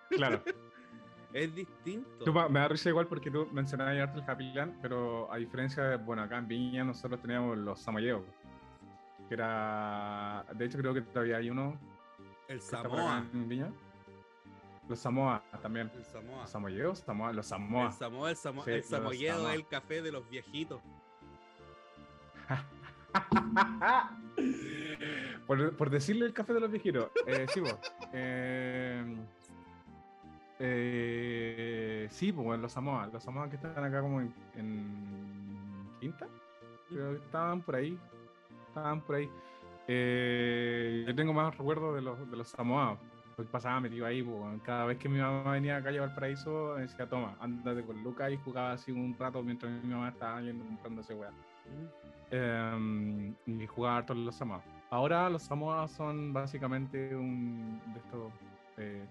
Claro. 0.10 0.42
Es 1.34 1.54
distinto. 1.54 2.24
Tú, 2.24 2.32
me 2.34 2.60
da 2.62 2.70
risa 2.70 2.88
igual 2.88 3.08
porque 3.08 3.30
tú 3.30 3.46
mencionabas 3.52 3.98
harto 4.00 4.20
el 4.20 4.30
Happy 4.30 4.54
Land, 4.54 4.80
pero 4.82 5.30
a 5.30 5.36
diferencia 5.36 5.84
de, 5.84 5.98
bueno, 5.98 6.22
acá 6.22 6.38
en 6.38 6.48
Viña 6.48 6.86
nosotros 6.86 7.20
teníamos 7.22 7.58
los 7.58 7.78
Samoyeos. 7.82 8.22
Que 9.28 9.34
era. 9.34 10.46
De 10.54 10.64
hecho, 10.64 10.78
creo 10.78 10.94
que 10.94 11.02
todavía 11.02 11.36
hay 11.36 11.50
uno. 11.50 11.78
el 12.48 12.62
Samoa, 12.62 13.26
en 13.34 13.50
Viña. 13.50 13.70
Los 14.88 15.00
Samoa 15.00 15.44
también. 15.62 15.92
el 15.94 16.06
Samoa. 16.06 16.42
Los 16.44 16.50
Samoyeos, 16.52 17.00
Samoa, 17.00 17.34
los 17.34 17.48
Samoa. 17.48 17.88
El 17.88 17.92
Samoa, 17.94 18.30
el, 18.30 18.38
Samo- 18.38 18.64
Sí, 18.64 18.72
el 18.72 18.84
samoyedo 18.84 19.36
Samoa. 19.36 19.52
es 19.52 19.56
el 19.60 19.68
café 19.68 20.02
de 20.02 20.12
los 20.14 20.30
viejitos. 20.30 20.82
por, 25.48 25.76
por 25.76 25.90
decirle 25.90 26.26
el 26.26 26.34
café 26.34 26.54
de 26.54 26.60
los 26.60 26.72
viejitos. 26.72 27.10
Eh, 27.28 27.46
sí, 27.54 27.62
po. 27.62 27.80
Eh, 28.14 29.16
eh, 30.60 32.08
sí, 32.10 32.32
pues 32.32 32.60
los 32.60 32.72
Samoa. 32.72 33.08
Los 33.12 33.24
Samoa 33.24 33.50
que 33.50 33.56
están 33.56 33.84
acá 33.84 34.02
como 34.02 34.22
en, 34.22 34.34
en 34.56 35.90
Quinta. 36.00 36.28
Creo 36.90 37.12
que 37.12 37.26
estaban 37.26 37.62
por 37.62 37.76
ahí. 37.76 37.98
Estaban 38.68 39.02
por 39.02 39.16
ahí. 39.16 39.30
Eh, 39.88 41.04
yo 41.08 41.16
tengo 41.16 41.34
más 41.34 41.56
recuerdos 41.58 41.96
de 41.96 42.02
los, 42.02 42.30
de 42.30 42.38
los 42.38 42.48
Samoa. 42.48 42.98
Pues 43.36 43.50
pasaba 43.50 43.82
metido 43.82 44.06
ahí, 44.06 44.24
pues, 44.24 44.62
cada 44.64 44.86
vez 44.86 44.98
que 44.98 45.10
mi 45.10 45.20
mamá 45.20 45.52
venía 45.52 45.76
a 45.76 45.84
calle 45.84 46.00
Valparaíso, 46.00 46.76
decía, 46.76 47.06
toma, 47.10 47.36
ándate 47.42 47.84
con 47.84 48.02
Lucas 48.02 48.32
y 48.32 48.38
jugaba 48.38 48.72
así 48.72 48.94
un 48.94 49.14
rato 49.20 49.44
mientras 49.44 49.84
mi 49.84 49.94
mamá 49.94 50.08
estaba 50.08 50.40
yendo 50.40 50.64
comprando 50.64 51.02
ese 51.02 51.16
weá. 51.16 51.32
Eh, 52.32 53.34
y 53.46 53.68
jugaba 53.68 53.98
harto 53.98 54.14
los 54.14 54.36
Samoa. 54.36 54.62
Ahora 54.90 55.30
los 55.30 55.44
Samoa 55.44 55.88
son 55.88 56.32
básicamente 56.34 57.16
un 57.16 57.82
de 57.94 58.00
estos. 58.00 58.32
Eh, 58.78 59.06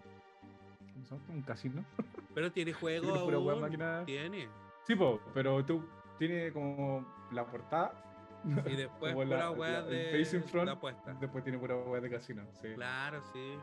¿Cómo 0.94 1.04
se 1.06 1.14
llama? 1.14 1.24
Un 1.34 1.42
casino. 1.42 1.84
Pero 2.34 2.50
tiene 2.52 2.72
juego 2.72 3.12
Tiene 3.12 3.36
aún, 3.36 3.60
máquina. 3.60 4.02
Tiene. 4.04 4.48
Sí, 4.86 4.94
po, 4.96 5.18
pero 5.32 5.64
tú 5.64 5.82
tienes 6.18 6.52
como 6.52 7.04
la 7.32 7.46
portada. 7.46 7.92
Y 8.66 8.76
después 8.76 9.14
pura 9.14 9.26
la- 9.50 9.50
la- 9.56 9.82
de, 9.82 10.24
front, 10.46 10.66
de 10.66 10.72
apuesta. 10.72 11.14
Después 11.20 11.42
tiene 11.44 11.58
pura 11.58 11.76
wea 11.76 12.00
de 12.00 12.10
casino. 12.10 12.42
Sí. 12.60 12.68
Claro, 12.74 13.22
sí. 13.32 13.54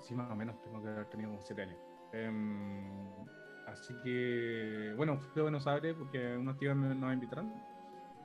sí, 0.00 0.14
más 0.14 0.30
o 0.30 0.36
menos 0.36 0.60
tengo 0.62 0.82
que 0.82 0.88
haber 0.88 1.06
tenido 1.06 1.30
como 1.30 1.42
7 1.42 1.62
años. 1.62 1.78
Em, 2.12 2.90
así 3.66 3.94
que, 4.02 4.92
bueno, 4.96 5.18
fui 5.32 5.40
a 5.40 5.44
Buenos 5.44 5.66
Aires 5.66 5.94
porque 5.96 6.36
unos 6.36 6.58
tíos 6.58 6.76
me- 6.76 6.94
nos 6.94 7.12
invitaron 7.14 7.52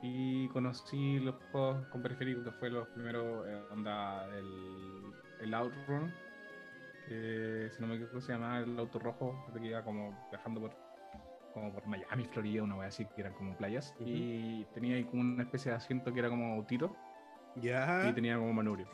y 0.02 0.48
conocí 0.50 1.20
los 1.20 1.36
juegos 1.52 1.86
con 1.88 2.02
periférico 2.02 2.44
que 2.44 2.52
fue 2.52 2.70
los 2.70 2.88
primeros, 2.90 3.48
eh, 3.48 3.64
onda, 3.72 4.28
el, 4.36 4.97
el 5.42 5.54
Outrun, 5.54 6.12
que 7.08 7.70
si 7.72 7.82
no 7.82 7.88
me 7.88 7.96
equivoco 7.96 8.20
se 8.22 8.34
llamaba 8.34 8.60
el 8.60 8.78
auto 8.80 9.00
rojo, 9.00 9.46
que 9.54 9.66
iba 9.68 9.84
como 9.84 10.28
viajando 10.32 10.62
por, 10.62 10.72
como 11.54 11.72
por 11.74 11.86
Miami, 11.88 12.26
Florida, 12.26 12.64
una 12.64 12.76
vez 12.78 12.90
así, 12.90 13.06
que 13.06 13.22
eran 13.22 13.34
como 13.34 13.56
playas, 13.56 13.96
y 14.00 14.66
tenía 14.74 14.96
ahí 14.96 15.04
como 15.06 15.22
una 15.22 15.44
especie 15.44 15.72
de 15.72 15.78
asiento 15.78 16.14
que 16.14 16.20
era 16.20 16.30
como 16.30 16.54
autito, 16.56 16.96
Ya. 17.56 18.10
y 18.10 18.14
tenía 18.14 18.38
como 18.38 18.54
manubrio. 18.54 18.88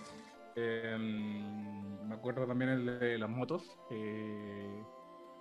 Em, 0.56 2.08
me 2.08 2.14
acuerdo 2.16 2.46
también 2.46 2.70
el 2.72 3.00
de 3.00 3.18
las 3.18 3.30
motos, 3.30 3.76
que 3.90 4.84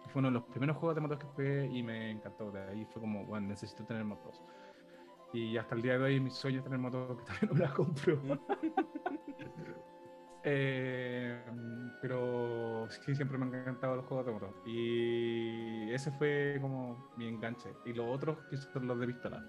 fue 0.08 0.20
uno 0.20 0.28
de 0.28 0.34
los 0.34 0.44
primeros 0.44 0.76
juegos 0.78 0.94
de 0.94 1.00
motos 1.02 1.18
que 1.18 1.26
jugué 1.26 1.66
y 1.66 1.82
me 1.82 2.10
encantó. 2.10 2.50
De 2.50 2.62
ahí 2.62 2.84
fue 2.86 3.02
como, 3.02 3.24
bueno, 3.26 3.48
necesito 3.48 3.84
tener 3.84 4.04
motos. 4.04 4.42
Y 5.34 5.56
hasta 5.56 5.74
el 5.74 5.82
día 5.82 5.98
de 5.98 6.04
hoy 6.04 6.20
mi 6.20 6.30
sueño 6.30 6.58
es 6.58 6.64
tener 6.64 6.78
motos 6.78 7.18
que 7.18 7.24
todavía 7.24 7.48
no 7.52 7.58
las 7.58 7.72
compro. 7.72 8.20
Eh, 10.44 11.40
pero 12.00 12.86
sí, 12.88 13.14
siempre 13.14 13.38
me 13.38 13.44
han 13.46 13.54
encantado 13.54 13.96
los 13.96 14.06
juegos 14.06 14.26
de 14.26 14.32
motos. 14.32 14.54
Y 14.66 15.90
ese 15.92 16.10
fue 16.12 16.58
como 16.60 17.12
mi 17.16 17.28
enganche. 17.28 17.70
Y 17.84 17.92
los 17.92 18.06
otros 18.08 18.38
que 18.50 18.56
son 18.56 18.86
los 18.88 18.98
de 18.98 19.06
pistola. 19.06 19.44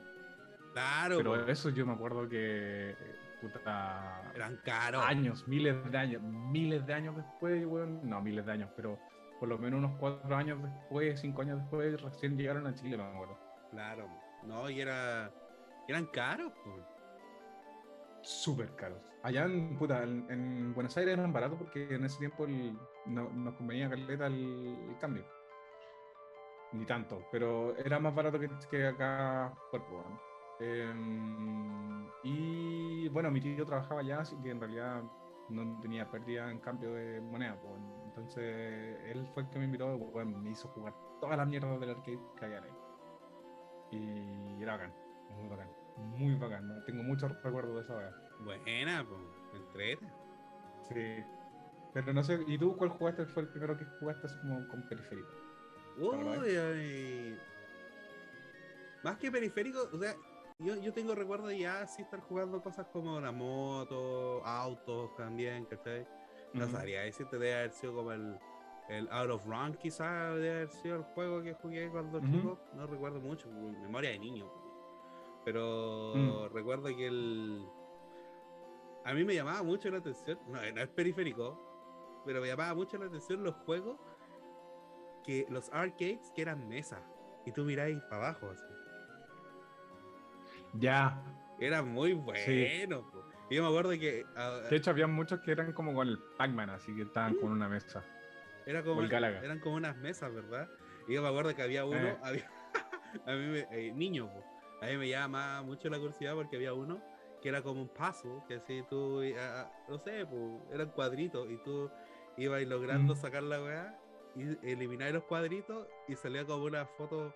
Claro, 0.74 1.18
Pero 1.18 1.32
po. 1.32 1.52
eso 1.52 1.70
yo 1.70 1.86
me 1.86 1.94
acuerdo 1.94 2.28
que, 2.28 2.96
puta, 3.42 4.32
eran 4.34 4.58
caros. 4.64 5.04
años, 5.06 5.48
miles 5.48 5.76
de 5.92 5.98
años, 5.98 6.22
miles 6.24 6.86
de 6.86 6.94
años 6.94 7.16
después, 7.16 7.66
weón, 7.66 8.08
no 8.10 8.22
miles 8.22 8.46
de 8.46 8.52
años, 8.54 8.70
pero 8.76 8.98
por 9.40 9.50
lo 9.50 9.58
menos 9.60 9.78
unos 9.80 9.98
cuatro 10.00 10.36
años 10.36 10.60
después, 10.64 11.20
cinco 11.20 11.42
años 11.42 11.60
después, 11.60 12.02
recién 12.02 12.38
llegaron 12.38 12.66
a 12.66 12.74
Chile, 12.74 12.98
me 12.98 13.04
acuerdo. 13.04 13.38
Claro. 13.70 14.08
No, 14.44 14.70
y 14.70 14.82
era. 14.82 15.32
Eran 15.88 16.06
caros, 16.08 16.52
po. 16.64 16.93
Súper 18.24 18.76
caros. 18.76 19.02
Allá 19.22 19.46
en, 19.46 19.78
puta, 19.78 20.04
en, 20.04 20.26
en 20.30 20.74
Buenos 20.74 20.96
Aires 20.98 21.14
eran 21.14 21.32
baratos 21.34 21.58
porque 21.60 21.94
en 21.96 22.06
ese 22.06 22.18
tiempo 22.20 22.46
no- 23.06 23.30
nos 23.32 23.54
convenía 23.56 23.90
caleta 23.90 24.28
el, 24.28 24.88
el 24.90 24.98
cambio. 24.98 25.26
Ni 26.72 26.86
tanto, 26.86 27.28
pero 27.32 27.76
era 27.78 28.00
más 28.00 28.16
barato 28.16 28.40
que, 28.40 28.50
que 28.70 28.88
acá, 28.88 29.54
cuerpo. 29.70 30.04
Em, 30.60 32.08
y 32.24 33.08
bueno, 33.10 33.30
mi 33.30 33.40
tío 33.42 33.64
trabajaba 33.66 34.02
allá, 34.02 34.22
así 34.22 34.36
que 34.42 34.50
en 34.52 34.60
realidad 34.60 35.04
no 35.50 35.80
tenía 35.82 36.10
pérdida 36.10 36.50
en 36.50 36.60
cambio 36.60 36.94
de 36.94 37.22
moneda. 37.22 37.60
Entonces 38.06 38.44
él 39.06 39.28
fue 39.34 39.44
el 39.44 39.50
que 39.50 39.60
me 39.60 39.66
invitó, 39.66 39.98
bueno, 40.00 40.40
me 40.40 40.50
hizo 40.52 40.68
jugar 40.70 40.96
todas 41.22 41.38
las 41.38 41.48
mierdas 41.48 41.80
del 41.80 41.92
arcade 41.92 42.20
que 42.40 42.46
había 42.46 42.64
ahí. 42.64 42.72
Y 43.92 44.62
era 44.62 44.74
bacán, 44.74 44.94
muy 45.30 45.48
bacán, 45.48 45.70
muy 45.98 46.36
bacán. 46.36 46.68
¿no? 46.68 46.84
Tengo 46.84 47.04
muchos 47.04 47.32
recuerdos 47.44 47.76
de 47.76 47.82
esa 47.82 47.96
wea. 47.98 48.16
Buena, 48.40 49.06
po. 49.08 49.18
Entrete. 49.56 50.08
Sí. 50.88 51.24
Pero 51.94 52.12
no 52.14 52.24
sé, 52.24 52.40
¿y 52.48 52.58
tú 52.58 52.76
cuál 52.76 52.90
jugaste? 52.90 53.26
¿Fue 53.26 53.44
el 53.44 53.50
primero 53.50 53.78
que 53.78 53.86
jugaste 54.00 54.26
así 54.28 54.38
como 54.40 54.68
con 54.68 54.82
periférico? 54.90 55.30
Uy, 55.98 56.56
ay. 56.56 57.40
Más 59.04 59.18
que 59.18 59.32
periférico, 59.32 59.90
o 59.92 59.98
sea, 60.00 60.16
yo, 60.60 60.76
yo 60.78 60.94
tengo 60.94 61.14
recuerdo 61.14 61.52
ya 61.52 61.86
sí 61.86 62.02
estar 62.02 62.20
jugando 62.22 62.62
cosas 62.64 62.88
como 62.88 63.20
la 63.20 63.32
moto, 63.32 64.44
autos 64.46 65.16
también, 65.16 65.66
¿cachai? 65.66 66.08
No 66.54 66.64
Ujú. 66.64 66.72
sabría 66.74 67.02
decirte, 67.02 67.38
debe 67.38 67.54
haber 67.56 67.72
sido 67.72 67.94
como 67.94 68.12
el, 68.12 68.40
el 68.90 69.08
Out 69.12 69.32
of 69.32 69.46
Run, 69.46 69.74
quizás 69.76 70.34
debe 70.36 70.52
haber 70.52 70.70
sido 70.70 70.96
el 70.96 71.04
juego 71.04 71.44
que 71.44 71.54
jugué 71.54 71.90
cuando 71.90 72.18
Ujú. 72.20 72.28
chico. 72.28 72.60
No 72.76 72.88
recuerdo 72.88 73.20
mucho, 73.20 73.50
memoria 73.52 74.12
de 74.12 74.20
niño. 74.20 74.50
Pero 75.46 76.14
Mm. 76.16 76.54
recuerdo 76.54 76.86
que 76.96 77.08
el. 77.08 77.66
A 79.06 79.14
mí 79.14 79.26
me 79.26 79.36
llamaba 79.36 79.64
mucho 79.64 79.90
la 79.90 79.98
atención, 79.98 80.40
no, 80.48 80.54
no 80.62 80.82
es 80.82 80.88
periférico, 80.90 82.22
pero 82.26 82.40
me 82.40 82.48
llamaba 82.48 82.74
mucho 82.74 82.98
la 82.98 83.06
atención 83.08 83.44
los 83.44 83.56
juegos 83.66 84.00
que 85.26 85.46
los 85.50 85.70
arcades 85.74 86.32
que 86.36 86.42
eran 86.42 86.68
mesas 86.70 87.02
y 87.46 87.52
tú 87.52 87.64
miráis 87.66 88.02
para 88.10 88.30
abajo 88.30 88.50
así. 88.52 88.64
Ya. 90.74 91.22
Era 91.60 91.84
muy 91.84 92.14
bueno. 92.14 93.06
Y 93.50 93.56
yo 93.56 93.62
me 93.64 93.68
acuerdo 93.70 93.92
que 93.92 94.26
ah, 94.36 94.62
De 94.70 94.76
hecho, 94.78 94.90
había 94.90 95.06
muchos 95.08 95.40
que 95.42 95.52
eran 95.52 95.74
como 95.74 95.94
con 95.94 96.08
el 96.08 96.18
Pac-Man, 96.38 96.70
así 96.72 96.96
que 96.96 97.04
estaban 97.04 97.36
con 97.36 97.52
una 97.52 97.68
mesa. 97.70 98.04
era 98.66 98.82
como, 98.84 99.02
o 99.02 99.04
el 99.04 99.10
Galaga. 99.10 99.42
eran 99.44 99.60
como 99.60 99.76
unas 99.76 99.98
mesas, 99.98 100.34
¿verdad? 100.34 100.70
Y 101.08 101.14
yo 101.14 101.22
me 101.22 101.28
acuerdo 101.28 101.54
que 101.54 101.62
había 101.62 101.86
uno, 101.86 101.98
Eh. 101.98 102.18
había, 102.24 102.50
a 103.28 103.32
mí 103.34 103.46
me, 103.48 103.60
eh, 103.72 103.92
niño, 103.94 104.28
po. 104.32 104.44
A 104.84 104.88
mí 104.92 104.98
me 104.98 105.08
llama 105.10 105.62
mucho 105.64 105.90
la 105.90 105.98
curiosidad 105.98 106.34
porque 106.36 106.56
había 106.58 106.74
uno 106.74 107.02
que 107.42 107.50
era 107.50 107.62
como 107.62 107.82
un 107.82 107.90
puzzle, 107.90 108.42
que 108.48 108.56
así 108.56 108.84
tú, 108.90 109.22
ah, 109.38 109.70
no 109.90 109.98
sé, 110.00 110.26
po, 110.26 110.66
eran 110.72 110.90
cuadritos 110.92 111.50
y 111.52 111.58
tú 111.58 111.90
ibas 112.38 112.62
logrando 112.64 113.14
Mm. 113.16 113.18
sacar 113.18 113.44
la 113.44 113.62
weá 113.62 114.00
y 114.36 114.68
eliminar 114.72 115.12
los 115.12 115.24
cuadritos 115.26 115.88
y 116.08 116.16
salía 116.16 116.46
como 116.46 116.64
una 116.66 116.86
foto, 116.86 117.34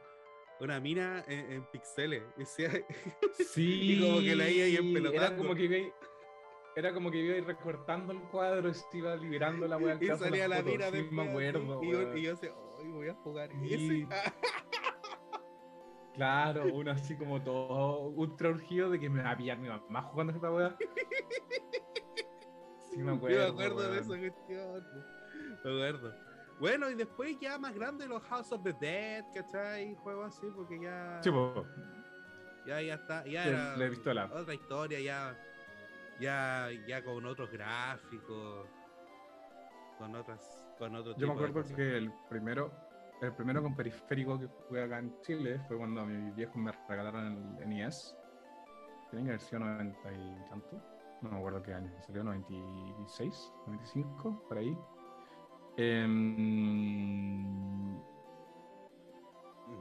una 0.61 0.79
mina 0.79 1.23
en, 1.27 1.51
en 1.51 1.65
pixeles. 1.65 2.23
Y 2.37 3.43
Sí. 3.43 3.99
como 4.01 4.19
que 4.21 4.35
la 4.35 4.49
iba 4.49 4.65
ahí 4.65 4.75
Era 5.13 5.35
como 5.35 5.53
que 5.55 5.91
era 6.75 6.93
como 6.93 7.09
que 7.11 7.17
iba 7.17 7.45
recortando 7.47 8.13
el 8.13 8.19
cuadro 8.29 8.69
y 8.69 8.73
se 8.75 8.97
iba 8.99 9.15
liberando 9.15 9.67
la 9.67 9.77
weá. 9.77 9.97
y 9.99 10.07
salía 10.17 10.47
la 10.47 10.61
mina 10.61 10.89
sí, 10.91 11.07
me 11.11 11.21
así, 11.23 11.29
acuerdo. 11.31 11.83
y, 11.83 11.91
yo, 11.91 12.15
y 12.17 12.21
yo 12.21 12.31
decía, 12.31 12.51
"Ay, 12.79 12.87
voy 12.91 13.07
a 13.09 13.13
jugar 13.15 13.49
Y- 13.63 13.73
ese. 13.73 14.07
Claro, 16.17 16.65
uno 16.73 16.91
así 16.91 17.15
como 17.15 17.39
todo 17.43 18.09
ultra 18.09 18.49
urgido 18.49 18.89
de 18.89 18.99
que 18.99 19.07
me 19.07 19.21
va 19.21 19.31
a 19.31 19.37
pillar 19.37 19.59
mi 19.59 19.69
mamá 19.69 20.01
jugando 20.01 20.33
esta 20.33 20.51
weá. 20.51 20.75
Sí, 22.89 23.03
me 23.03 23.11
acuerdo. 23.11 23.37
Yo 23.37 23.43
me 23.43 23.49
acuerdo 23.49 23.81
de 23.83 23.89
weón. 23.89 23.99
esa 23.99 24.17
cuestión. 24.17 24.87
Me 25.63 25.69
acuerdo. 25.69 26.13
Bueno, 26.59 26.89
y 26.89 26.95
después 26.95 27.37
ya 27.39 27.59
más 27.59 27.75
grande 27.75 28.07
los 28.07 28.23
House 28.23 28.51
of 28.51 28.63
the 28.63 28.73
Dead, 28.73 29.23
¿cachai? 29.35 29.93
Juegos 29.95 30.35
así, 30.35 30.47
porque 30.55 30.79
ya. 30.81 31.19
Sí, 31.21 31.29
po. 31.29 31.63
Ya, 32.65 32.81
ya 32.81 32.95
está. 32.95 33.23
Ya 33.25 33.43
Sí, 33.43 33.49
era 33.49 34.13
la 34.13 34.25
otra 34.33 34.53
historia, 34.53 34.99
ya. 34.99 35.37
Ya, 36.19 36.69
ya 36.87 37.03
con 37.03 37.23
otros 37.25 37.51
gráficos. 37.51 38.67
Con 39.99 40.15
otras. 40.15 40.65
Con 40.79 40.95
otro 40.95 41.15
Yo 41.17 41.27
me 41.27 41.35
de 41.35 41.45
acuerdo 41.45 41.75
que 41.75 41.97
el 41.97 42.11
primero, 42.29 42.71
el 43.21 43.33
primero 43.33 43.61
con 43.63 43.75
periférico 43.75 44.39
que 44.39 44.47
jugué 44.67 44.83
acá 44.83 44.99
en 44.99 45.19
Chile 45.21 45.59
fue 45.67 45.77
cuando 45.77 46.05
mis 46.05 46.35
viejos 46.35 46.55
me 46.57 46.71
regalaron 46.87 47.57
el 47.59 47.67
NES. 47.67 48.15
Tienen 49.09 49.25
que 49.25 49.31
haber 49.31 49.41
sido 49.41 49.59
90 49.59 50.13
y 50.13 50.35
tanto. 50.49 50.81
No 51.21 51.31
me 51.31 51.37
acuerdo 51.37 51.63
qué 51.63 51.73
año. 51.73 51.91
Salió 52.01 52.23
96, 52.23 53.53
95, 53.65 54.43
por 54.47 54.57
ahí. 54.57 54.77
Em, 55.77 57.45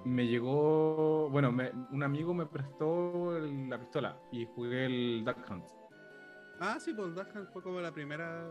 me 0.04 0.26
llegó, 0.26 1.28
bueno, 1.30 1.52
me- 1.52 1.70
un 1.90 2.02
amigo 2.02 2.32
me 2.34 2.46
prestó 2.46 3.38
la 3.40 3.78
pistola 3.78 4.18
y 4.32 4.46
jugué 4.46 4.86
el 4.86 5.24
Duck 5.24 5.38
Hunt. 5.50 5.64
Ah, 6.60 6.78
sí, 6.80 6.92
pues 6.94 7.14
Duck 7.14 7.28
Hunt 7.34 7.48
fue 7.52 7.62
como 7.62 7.80
la 7.80 7.92
primera. 7.92 8.48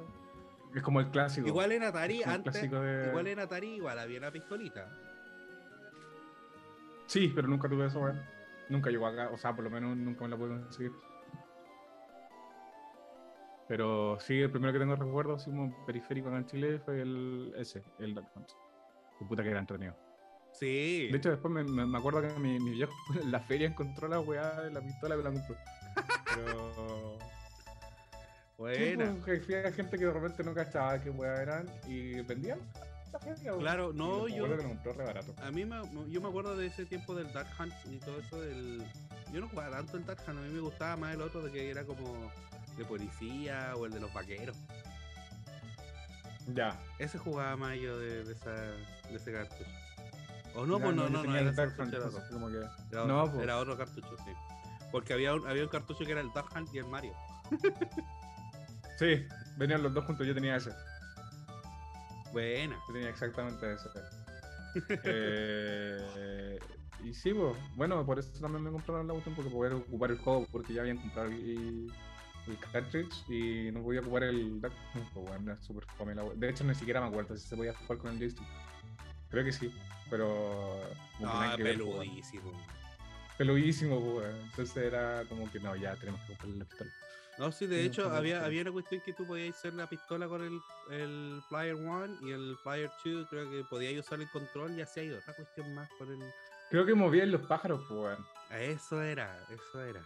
Es 0.75 0.83
como 0.83 0.99
el 0.99 1.09
clásico. 1.09 1.47
Igual 1.47 1.71
en 1.71 1.83
Atari, 1.83 2.21
antes. 2.23 2.53
de- 2.53 3.07
Igual 3.07 3.27
en 3.27 3.39
Atari, 3.39 3.75
igual 3.75 3.97
había 3.97 4.19
una 4.19 4.31
pistolita. 4.31 4.89
Sí, 7.07 7.31
pero 7.33 7.47
nunca 7.47 7.69
tuve 7.69 7.85
eso, 7.85 7.99
weón. 8.01 8.21
Nunca 8.67 8.89
llegó 8.89 9.07
acá, 9.07 9.29
o 9.31 9.38
sea, 9.38 9.55
por 9.55 9.63
lo 9.63 9.69
menos 9.69 9.95
nunca 9.95 10.23
me 10.23 10.29
la 10.29 10.38
pude 10.38 10.49
conseguir. 10.49 10.91
Pero 13.67 14.19
sí, 14.19 14.41
el 14.41 14.51
primero 14.51 14.73
que 14.73 14.79
tengo 14.79 14.95
recuerdo, 14.95 15.35
así 15.35 15.49
como 15.49 15.85
periférico 15.85 16.27
acá 16.27 16.38
en 16.38 16.45
Chile, 16.45 16.79
fue 16.79 17.01
el 17.01 17.53
ese, 17.57 17.83
el 17.99 18.13
Duck 18.13 18.25
Hunt. 18.35 18.49
Qué 19.17 19.25
puta 19.25 19.43
que 19.43 19.49
era 19.49 19.59
entretenido. 19.59 19.95
Sí. 20.51 21.07
De 21.11 21.17
hecho, 21.17 21.29
después 21.31 21.53
me, 21.53 21.97
acuerdo 21.97 22.21
que 22.21 22.39
mi, 22.39 22.59
mi 22.59 22.71
viejo 22.71 22.93
en 23.21 23.31
la 23.31 23.39
feria 23.39 23.67
encontró 23.67 24.07
la 24.07 24.19
weá 24.19 24.61
de 24.61 24.71
la 24.71 24.81
pistola 24.81 25.15
me 25.15 25.23
la 25.23 25.31
compró. 25.31 25.55
Pero. 26.35 27.14
Buena. 28.58 29.12
Sí, 29.12 29.20
pues, 29.24 29.46
gente 29.76 29.98
que 29.98 30.06
de 30.06 30.12
repente 30.13 30.44
no 30.44 30.54
cachaba 30.54 31.00
qué 31.00 31.10
weá 31.10 31.41
eran 31.41 31.70
y 31.88 32.22
vendían. 32.22 32.60
weón. 33.46 33.60
Claro, 33.60 33.94
no, 33.94 34.28
yo-. 34.28 34.46
A 35.41 35.52
mí 35.52 35.65
me, 35.65 35.82
yo 36.10 36.22
me 36.22 36.28
acuerdo 36.30 36.56
de 36.58 36.68
ese 36.68 36.86
tiempo 36.86 37.15
del 37.15 37.32
Dark 37.34 37.50
Hunt 37.60 37.74
y 37.91 37.98
todo 38.00 38.20
eso 38.20 38.41
del... 38.41 38.86
Yo 39.32 39.39
no 39.41 39.48
jugaba 39.50 39.78
tanto 39.78 39.98
el 39.98 40.06
Dark 40.06 40.20
Hunt, 40.28 40.38
a 40.39 40.41
mí 40.41 40.50
me 40.50 40.60
gustaba 40.60 40.96
más 40.98 41.13
el 41.13 41.22
otro 41.22 41.41
de 41.41 41.52
que 41.52 41.70
era 41.70 41.84
como 41.86 42.32
de 42.78 42.86
policía 42.86 43.74
o 43.78 43.86
el 43.86 43.91
de 43.94 44.00
los 44.02 44.13
vaqueros. 44.13 44.58
Ya. 46.54 46.78
Ese 47.00 47.18
jugaba 47.18 47.56
más 47.56 47.76
yo 47.78 47.98
de, 47.98 48.24
de, 48.24 48.34
esa, 48.34 48.52
de 48.52 49.15
ese 49.15 49.32
cartucho. 49.32 49.65
O 50.56 50.65
no, 50.65 50.78
Ya, 50.78 50.86
pues 50.86 50.96
no, 50.96 51.10
no, 51.10 51.24
no, 51.24 51.36
era 51.36 51.50
el 51.50 51.56
Dark 51.56 51.76
Hunt, 51.80 51.94
era 51.94 52.06
otro. 52.06 52.22
como 52.32 52.50
que- 52.50 52.58
Era 52.91 53.06
No, 53.06 53.22
otro, 53.24 53.34
pues. 53.34 53.44
era 53.44 53.58
otro 53.58 53.78
cartucho, 53.78 54.15
sí. 54.24 54.32
Porque 54.91 55.13
había 55.13 55.34
un, 55.34 55.46
había 55.48 55.63
un 55.63 55.70
cartucho 55.70 56.06
que 56.06 56.12
era 56.12 56.22
el 56.22 56.32
Dark 56.34 56.48
Hunt 56.56 56.74
y 56.74 56.78
el 56.78 56.86
Mario. 56.86 57.13
Sí, 58.97 59.27
venían 59.58 59.84
los 59.84 59.93
dos 59.93 60.05
juntos, 60.05 60.25
yo 60.25 60.34
tenía 60.34 60.55
ese. 60.55 60.71
Buena. 62.31 62.75
Yo 62.88 62.93
tenía 62.93 63.10
exactamente 63.10 63.73
ese. 63.73 63.89
Eh, 65.05 66.60
y 67.01 67.13
sí, 67.13 67.34
pues, 67.34 67.55
bueno, 67.75 68.05
por 68.05 68.19
eso 68.19 68.29
también 68.41 68.62
me 68.62 68.71
compraron 68.71 69.08
la 69.08 69.13
cuestión, 69.13 69.34
porque 69.34 69.49
poder 69.49 69.73
ocupar 69.73 70.12
el 70.12 70.17
juego, 70.17 70.45
porque 70.51 70.73
ya 70.73 70.81
habían 70.81 70.97
comprado 70.97 71.29
el, 71.29 71.89
el 72.47 72.58
cartridge 72.73 73.23
y 73.29 73.71
no 73.71 73.81
podía 73.81 74.01
ocupar 74.01 74.23
el 74.23 74.60
bueno, 75.15 76.25
wea. 76.25 76.36
De 76.36 76.49
hecho, 76.49 76.63
ni 76.63 76.75
siquiera 76.75 76.99
me 76.99 77.08
acuerdo 77.08 77.38
si 77.38 77.47
se 77.47 77.55
podía 77.55 77.73
jugar 77.73 77.97
con 77.99 78.12
el 78.12 78.19
joystick. 78.19 78.47
Creo 79.29 79.45
que 79.45 79.51
sí, 79.51 79.73
pero. 80.10 80.81
Ah, 81.23 81.55
ver, 81.58 81.77
peludísimo. 81.77 82.51
Peludísimo, 83.38 83.99
pues. 83.99 84.36
Entonces 84.43 84.77
era 84.77 85.23
como 85.29 85.49
que 85.51 85.60
no, 85.60 85.75
ya 85.75 85.95
tenemos 85.95 86.21
que 86.21 86.27
comprarle 86.27 86.58
la 86.58 86.65
pistola. 86.65 86.91
No, 87.38 87.52
sí, 87.52 87.67
de 87.67 87.84
hecho, 87.84 88.10
había, 88.13 88.39
que- 88.39 88.45
había 88.45 88.62
una 88.62 88.71
cuestión 88.71 89.02
que 89.06 89.13
tú 89.13 89.26
podías 89.28 89.56
hacer 89.58 89.74
la 89.74 89.88
pistola 89.88 90.28
con 90.28 90.41
el, 90.43 90.60
el 90.91 91.41
Player 91.50 91.76
1 91.76 92.19
y 92.21 92.32
el 92.32 92.56
Player 92.63 92.89
2, 93.04 93.28
creo 93.30 93.50
que 93.52 93.63
podías 93.69 94.00
usar 94.06 94.21
el 94.21 94.30
control 94.30 94.78
y 94.78 94.82
así 94.82 95.02
hay 95.02 95.12
otra 95.12 95.34
cuestión 95.36 95.74
más 95.76 95.89
con 95.98 96.10
el... 96.10 96.19
Creo 96.69 96.86
que 96.86 96.95
movían 96.95 97.32
los 97.32 97.41
pájaros, 97.41 97.84
pues, 97.89 98.00
weón. 98.00 98.26
Eso 98.52 99.02
era, 99.02 99.38
eso 99.50 99.84
era. 99.84 100.02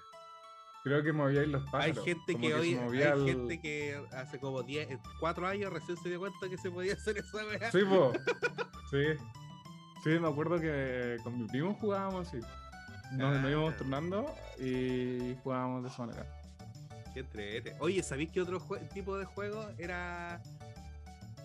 Creo 0.84 1.04
que 1.04 1.12
movían 1.13 1.52
los 1.52 1.62
Hay 1.68 1.72
pájaros. 1.94 2.06
gente 2.06 2.34
como 2.34 2.48
que 2.48 2.54
hoy, 2.56 2.74
hay 2.76 3.26
gente 3.26 3.62
que 3.62 4.02
hace 4.13 4.39
como 4.39 4.63
10, 4.63 4.98
4 5.20 5.48
años 5.48 5.72
recién 5.74 5.98
se 5.98 6.10
dio 6.10 6.20
cuenta 6.20 6.50
que 6.50 6.58
se 6.58 6.72
podía 6.72 6.94
hacer 6.94 7.18
esa 7.18 7.46
weá. 7.46 7.72
Sí, 7.72 7.80
po. 7.84 8.12
Sí. 8.89 9.04
Sí, 10.04 10.10
me 10.18 10.30
acuerdo 10.30 10.60
que 10.60 11.18
con 11.24 11.38
mi 11.38 11.46
primo 11.48 11.76
jugábamos 11.76 12.28
así. 12.28 12.39
Nos, 13.12 13.39
nos 13.42 13.52
íbamos 13.52 13.74
Ah. 13.74 13.78
turnando 13.78 14.36
y 14.58 15.36
jugábamos 15.44 15.84
de 15.84 15.89
esa 15.89 16.06
manera. 16.06 16.38
Qué 17.13 17.22
entrete. 17.22 17.76
Oye, 17.80 18.04
¿sabéis 18.04 18.32
qué 18.32 18.41
otro 18.41 18.60
tipo 18.93 19.17
de 19.17 19.26
juego 19.26 19.67
era 19.78 20.41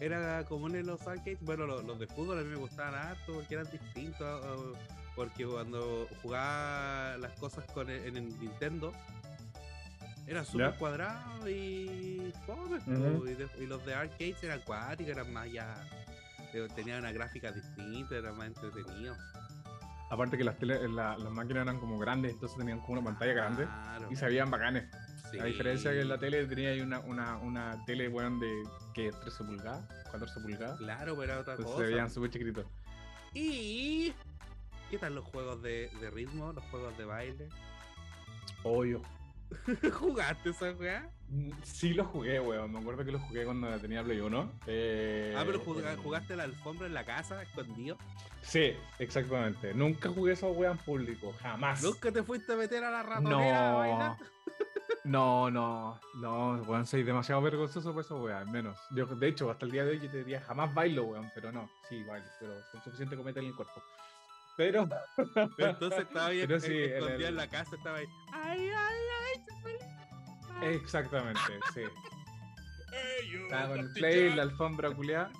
era 0.00 0.44
común 0.44 0.74
en 0.77 0.87
los 0.87 1.07
arcades? 1.07 1.38
Bueno, 1.40 1.66
los, 1.66 1.85
los 1.85 1.98
de 1.98 2.07
fútbol 2.07 2.38
a 2.38 2.42
mí 2.42 2.48
me 2.50 2.57
gustaban 2.57 2.94
harto 2.94 3.33
porque 3.35 3.55
eran 3.55 3.70
distintos. 3.70 4.44
o- 4.44 4.72
Porque 5.14 5.46
cuando 5.46 6.09
jugaba 6.22 7.16
las 7.18 7.38
cosas 7.38 7.64
con 7.72 7.88
el- 7.88 8.05
en 8.05 8.16
el 8.16 8.40
Nintendo 8.40 8.90
era 10.27 10.44
súper 10.44 10.72
Ya. 10.72 10.77
cuadrado 10.79 11.48
y 11.48 12.33
fome, 12.44 12.81
po, 12.81 12.90
Ujú. 12.90 13.27
y, 13.29 13.35
de- 13.35 13.48
y 13.61 13.66
los 13.66 13.85
de 13.87 13.94
arcades 13.94 14.42
eran 14.42 14.59
acuáticos, 14.61 15.12
eran 15.12 15.33
más 15.33 15.50
ya. 15.53 15.72
Tenían 16.74 16.98
una 17.00 17.12
gráfica 17.12 17.53
distinta, 17.53 18.16
eran 18.16 18.37
más 18.37 18.48
entretenidos. 18.48 19.16
Aparte 20.11 20.37
que 20.37 20.42
las, 20.44 20.59
tele, 20.59 20.88
la- 20.88 21.16
las 21.16 21.33
máquinas 21.33 21.62
eran 21.62 21.79
como 21.79 21.96
grandes, 21.98 22.33
entonces 22.33 22.59
tenían 22.59 22.81
como 22.81 22.94
una 22.94 23.05
pantalla 23.05 23.33
grande 23.35 23.64
Claro, 23.66 24.09
y 24.11 24.16
se 24.16 24.27
veían 24.27 24.50
bacanes. 24.50 24.85
Sí. 25.35 25.40
A 25.40 25.44
diferencia 25.44 25.92
que 25.92 26.01
en 26.01 26.09
la 26.09 26.18
tele 26.18 26.47
tenía 26.47 26.70
ahí 26.70 26.81
una, 26.81 27.01
una, 27.01 27.37
una 27.38 27.85
tele, 27.87 28.09
weón, 28.09 28.38
de 28.40 28.62
que 28.94 29.11
13 29.12 29.44
pulgadas, 29.44 29.85
14 30.11 30.40
pulgadas. 30.40 30.79
Claro, 30.79 31.16
pero 31.16 31.33
era 31.33 31.40
otra 31.40 31.55
Entonces 31.55 31.75
cosa. 31.75 31.87
se 31.87 31.92
veían 31.92 32.11
súper 32.11 32.31
chiquititos. 32.31 32.66
Y. 33.35 34.12
¿Qué 34.90 34.99
tal 34.99 35.14
los 35.14 35.25
juegos 35.25 35.61
de, 35.62 35.90
de 36.01 36.11
ritmo, 36.11 36.53
los 36.53 36.62
juegos 36.64 36.97
de 36.99 37.05
baile? 37.05 37.49
Obvio. 38.62 39.03
¿Jugaste 39.92 40.51
esa 40.51 40.73
weá? 40.73 41.09
Mm, 41.29 41.51
Sí 41.62 41.94
lo 41.94 42.05
jugué, 42.05 42.40
weón. 42.40 42.73
Me 42.73 42.79
acuerdo 42.79 43.05
que 43.05 43.12
lo 43.12 43.18
jugué 43.18 43.44
cuando 43.44 43.68
tenía 43.79 44.03
Play 44.03 44.20
1. 44.20 44.53
Eh, 44.66 45.35
ah, 45.37 45.42
pero 45.47 45.59
juga- 45.61 45.92
en- 45.92 45.99
jugaste 46.03 46.37
la 46.37 46.44
alfombra 46.44 46.87
en 46.87 46.94
la 46.94 47.05
casa, 47.05 47.42
escondido. 47.42 47.97
Sí, 48.42 48.75
exactamente. 48.99 49.75
Nunca 49.75 50.09
jugué 50.11 50.33
esa 50.33 50.47
weá 50.49 50.70
en 50.73 50.79
público, 50.79 51.35
jamás. 51.40 51.83
¿Nunca 51.83 52.12
te 52.12 52.23
fuiste 52.23 52.53
a 52.53 52.57
meter 52.57 52.85
a 52.85 52.90
la 52.90 53.03
ratonera 53.03 53.70
a 53.70 53.75
bailar? 53.75 54.16
No, 55.05 55.51
no, 55.51 56.01
no, 56.14 56.55
weón, 56.62 56.87
soy 56.87 57.03
demasiado 57.03 57.43
vergonzoso 57.43 57.93
por 57.93 58.03
eso, 58.05 58.17
weón, 58.23 58.38
al 58.38 58.47
menos. 58.49 58.79
Yo, 58.90 59.05
de 59.07 59.29
hecho, 59.29 59.51
hasta 59.51 59.67
el 59.67 59.73
día 59.73 59.85
de 59.85 59.90
hoy 59.93 60.01
yo 60.01 60.11
te 60.11 60.19
diría 60.19 60.40
jamás 60.40 60.73
bailo, 60.73 61.05
weón, 61.05 61.31
pero 61.35 61.53
no, 61.53 61.69
sí, 61.88 62.03
bailo, 62.05 62.27
pero 62.40 62.55
con 62.73 62.83
suficiente 62.83 63.14
cometa 63.17 63.40
en 63.40 63.47
el 63.47 63.55
cuerpo. 63.55 63.83
Pero, 64.57 64.88
Entonces 65.59 66.01
estaba 66.09 66.27
ahí 66.27 66.40
Pero 66.47 66.59
sí, 66.61 66.73
en 66.73 67.03
en, 67.05 67.21
el- 67.23 67.37
la 67.37 67.49
casa, 67.49 67.77
estaba 67.77 67.99
ahí. 67.99 68.07
¡Ay, 68.33 68.71
ay, 68.71 68.97
ay! 70.62 70.69
exactamente, 70.75 71.40
sí. 71.75 71.81
¡Ey, 71.81 73.31
yo, 73.31 73.40
Estaba 73.40 73.69
con 73.69 73.79
el 73.81 73.93
play, 73.93 74.35
la 74.35 74.43
alfombra 74.43 74.90
culiada. 74.90 75.31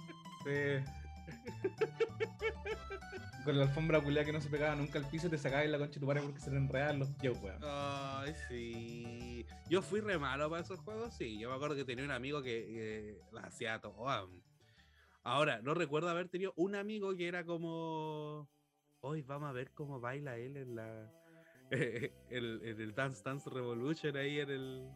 Sí. 0.45 0.85
con 3.45 3.57
la 3.59 3.65
alfombra 3.65 4.01
culiada 4.01 4.27
que 4.27 4.33
no 4.33 4.41
se 4.41 4.49
pegaba 4.51 4.75
nunca 4.75 4.99
al 4.99 5.07
piso, 5.09 5.31
te 5.31 5.39
sacabas 5.39 5.67
la 5.69 5.79
concha 5.79 6.01
de 6.01 6.01
tu 6.01 6.07
porque 6.07 6.41
se 6.41 6.51
le 6.51 6.57
enredaban 6.57 6.99
los 6.99 7.09
pies, 7.11 7.39
weón. 7.41 7.59
Ay, 7.63 8.35
sí. 8.49 9.44
Yo 9.69 9.81
fui 9.83 10.01
re 10.01 10.19
malo 10.19 10.51
para 10.51 10.63
esos 10.63 10.79
juegos, 10.81 11.17
sí. 11.17 11.39
Yo 11.39 11.49
me 11.49 11.57
acuerdo 11.57 11.75
que 11.75 11.85
tenía 11.85 12.05
un 12.05 12.11
amigo 12.11 12.43
que, 12.43 13.17
las 13.33 13.45
hacía 13.47 13.81
todas. 13.81 14.25
Ahora, 15.23 15.61
no 15.63 15.73
recuerdo 15.75 16.11
haber 16.11 16.29
tenido 16.29 16.53
un 16.57 16.75
amigo 16.75 17.15
que 17.17 17.29
era 17.29 17.45
como. 17.45 18.49
Hoy 19.01 19.23
vamos 19.23 19.49
a 19.49 19.53
ver 19.53 19.71
cómo 19.73 20.01
baila 20.01 20.37
él 20.37 20.57
en 20.57 20.77
la. 20.77 21.11
el, 21.71 22.61
en 22.63 22.81
el 22.81 22.95
Dance 22.95 23.23
Dance 23.25 23.49
Revolution 23.49 24.17
ahí 24.17 24.41
en 24.41 24.51
el. 24.51 24.89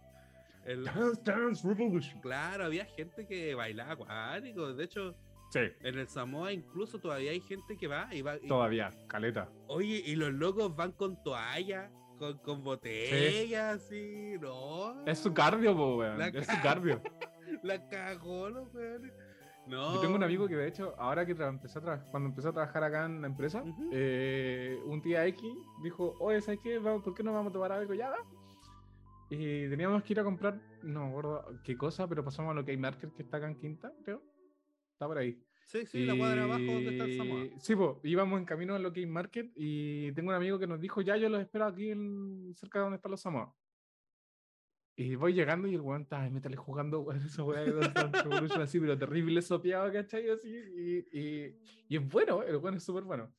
el- 0.67 0.85
Dance 0.85 1.23
Dance 1.25 1.67
Revolution. 1.67 2.21
Claro, 2.21 2.65
había 2.67 2.85
gente 2.85 3.27
que 3.27 3.55
bailaba 3.55 3.93
acuático. 3.93 4.75
De 4.75 4.85
hecho, 4.85 5.17
Sí, 5.51 5.61
en 5.81 5.99
el 5.99 6.07
Samoa 6.09 6.53
incluso 6.53 6.99
todavía 6.99 7.31
hay 7.31 7.41
gente 7.41 7.79
que 7.79 7.87
va 7.87 8.15
y 8.15 8.21
va. 8.21 8.37
y- 8.37 8.47
todavía, 8.49 8.91
caleta. 9.09 9.51
Oye, 9.67 10.03
y 10.05 10.15
los 10.15 10.31
locos 10.35 10.77
van 10.77 10.93
con 10.93 11.23
toalla, 11.23 11.91
con, 12.19 12.39
con 12.39 12.63
botellas, 12.65 13.77
así, 13.77 14.35
no. 14.41 15.05
Es 15.07 15.19
su 15.19 15.33
cardio, 15.33 15.77
po, 15.77 15.97
weón. 15.97 16.19
La 16.19 16.29
Es 16.29 16.47
su 16.47 16.53
ca- 16.53 16.63
cardio. 16.63 17.01
La 17.63 17.89
cagó, 17.89 18.49
los 18.51 18.73
weones. 18.75 19.13
No. 19.67 19.95
Yo 19.95 20.01
tengo 20.01 20.15
un 20.15 20.23
amigo 20.23 20.49
que 20.49 20.57
de 20.57 20.67
hecho, 20.69 20.95
ahora 20.99 21.27
que 21.27 21.33
empecé 21.33 21.79
a 21.79 22.01
cuando 22.11 22.29
empecé 22.31 22.49
a 22.49 22.53
trabajar 22.53 22.83
acá 22.85 23.05
en 23.07 23.21
la 23.21 23.27
empresa, 23.27 23.63
eh, 23.93 24.79
un 24.87 25.01
día 25.03 25.27
X 25.27 25.45
dijo, 25.83 26.15
oye, 26.21 26.41
¿sabes 26.41 26.61
qué? 26.63 26.81
¿Por 26.81 27.15
qué 27.15 27.23
no 27.23 27.33
vamos 27.33 27.51
a 27.51 27.53
tomar 27.53 27.73
algo 27.73 27.93
ya? 27.95 28.11
va?". 28.11 28.17
Y 29.31 29.69
teníamos 29.69 30.03
que 30.03 30.15
ir 30.15 30.21
a 30.21 30.25
comprar, 30.25 30.59
no 30.83 31.05
me 31.05 31.09
acuerdo 31.11 31.45
qué 31.65 31.77
cosa, 31.77 32.07
pero 32.09 32.25
pasamos 32.25 32.53
a 32.53 32.55
lo 32.55 32.65
que 32.65 32.71
hay 32.71 32.79
market 32.79 33.13
que 33.15 33.23
está 33.23 33.37
acá 33.37 33.49
en 33.49 33.57
Quinta, 33.59 33.93
creo. 34.05 34.23
Está 34.93 35.07
por 35.07 35.19
ahí. 35.19 35.39
Sí, 35.69 35.85
sí, 35.85 36.07
la 36.07 36.17
cuadra 36.17 36.45
abajo 36.45 36.65
donde 36.65 36.93
está 36.93 37.05
el 37.05 37.17
Samoa. 37.19 37.45
Y- 37.45 37.53
Sí, 37.61 37.77
pues, 37.77 37.97
íbamos 38.05 38.39
en 38.39 38.47
camino 38.47 38.75
a 38.75 38.79
lo 38.79 38.91
que 38.91 39.01
hay 39.01 39.07
market 39.07 39.53
y 39.55 40.11
tengo 40.13 40.31
un 40.31 40.35
amigo 40.37 40.59
que 40.59 40.67
nos 40.67 40.81
dijo, 40.81 41.03
ya 41.03 41.19
yo 41.19 41.29
los 41.29 41.43
espero 41.43 41.67
aquí 41.67 41.91
en, 41.91 42.55
cerca 42.55 42.79
de 42.79 42.85
donde 42.85 42.97
están 42.97 43.11
los 43.11 43.21
Samoa. 43.21 43.55
Y 44.97 45.15
voy 45.15 45.35
llegando 45.35 45.69
y 45.69 45.75
el 45.75 45.83
weón 45.83 46.03
está, 46.03 46.29
métale 46.31 46.57
jugando, 46.57 47.01
weón, 47.01 47.21
esa 47.27 47.45
weá 47.45 47.61
de 47.61 48.63
así, 48.63 48.81
pero 48.81 48.97
terrible 48.99 49.43
sopeado, 49.43 49.93
¿cachai? 49.93 50.31
Así, 50.31 50.49
y, 50.49 51.19
y, 51.21 51.59
y 51.87 51.97
es 51.97 52.09
bueno, 52.09 52.43
el 52.43 52.57
weón 52.57 52.77
es 52.77 52.85
súper 52.85 53.05
bueno. 53.05 53.31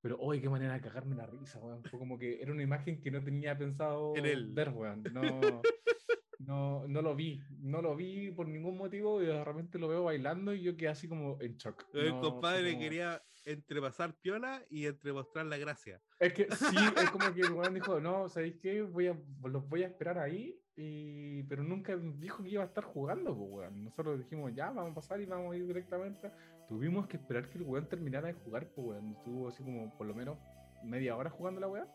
Pero, 0.00 0.18
hoy 0.18 0.40
qué 0.40 0.48
manera 0.48 0.72
de 0.72 0.80
cagarme 0.80 1.16
la 1.16 1.26
risa, 1.26 1.58
weón. 1.58 1.84
Fue 1.84 1.98
como 1.98 2.18
que 2.18 2.40
era 2.40 2.50
una 2.50 2.62
imagen 2.62 3.00
que 3.00 3.10
no 3.10 3.22
tenía 3.22 3.56
pensado 3.58 4.16
En 4.16 4.24
él. 4.24 4.52
ver, 4.54 4.70
weón. 4.70 5.02
No, 5.12 5.20
no, 6.46 6.86
no 6.88 7.02
lo 7.02 7.14
vi, 7.14 7.40
no 7.60 7.80
lo 7.82 7.94
vi 7.96 8.30
por 8.30 8.46
ningún 8.48 8.76
motivo 8.76 9.22
y 9.22 9.26
de 9.26 9.44
repente 9.44 9.78
lo 9.78 9.88
veo 9.88 10.04
bailando 10.04 10.52
y 10.54 10.62
yo 10.62 10.76
quedé 10.76 10.88
así 10.88 11.08
como 11.08 11.40
en 11.40 11.56
shock. 11.56 11.84
El 11.92 12.10
No, 12.10 12.20
fue 12.20 12.30
compadre 12.30 12.70
como- 12.72 12.82
quería 12.82 13.22
entre 13.46 13.80
pasar 13.80 14.14
piola 14.14 14.62
y 14.70 14.86
entre 14.86 15.12
mostrar 15.12 15.46
la 15.46 15.58
gracia. 15.58 16.00
Es 16.18 16.32
que 16.32 16.46
sí, 16.50 16.76
es 17.08 17.10
como 17.10 17.32
que 17.34 17.42
el 17.42 17.52
weón 17.52 17.74
dijo, 17.74 18.00
no, 18.00 18.28
¿sabéis 18.28 18.56
qué? 18.60 18.82
Voy 18.82 19.08
a, 19.08 19.18
los 19.44 19.68
voy 19.68 19.82
a 19.82 19.86
esperar 19.88 20.18
ahí, 20.18 20.58
y... 20.76 21.42
pero 21.44 21.62
nunca 21.62 21.96
dijo 21.96 22.42
que 22.42 22.50
iba 22.50 22.62
a 22.62 22.66
estar 22.66 22.84
jugando, 22.84 23.36
pues, 23.36 23.50
weón. 23.50 23.84
Nosotros 23.84 24.18
dijimos, 24.18 24.52
ya, 24.54 24.70
vamos 24.70 24.92
a 24.92 24.94
pasar 24.94 25.20
y 25.20 25.26
vamos 25.26 25.52
a 25.52 25.56
ir 25.56 25.66
directamente. 25.66 26.30
Tuvimos 26.68 27.06
que 27.06 27.18
esperar 27.18 27.48
que 27.50 27.58
el 27.58 27.64
weón 27.64 27.86
terminara 27.88 28.28
de 28.28 28.34
jugar, 28.34 28.66
pues, 28.74 28.86
weón. 28.88 29.12
Estuvo 29.12 29.48
así 29.48 29.62
como 29.62 29.94
por 29.96 30.06
lo 30.06 30.14
menos 30.14 30.38
media 30.82 31.14
hora 31.16 31.28
jugando 31.30 31.60
la 31.60 31.68
weá. 31.68 31.86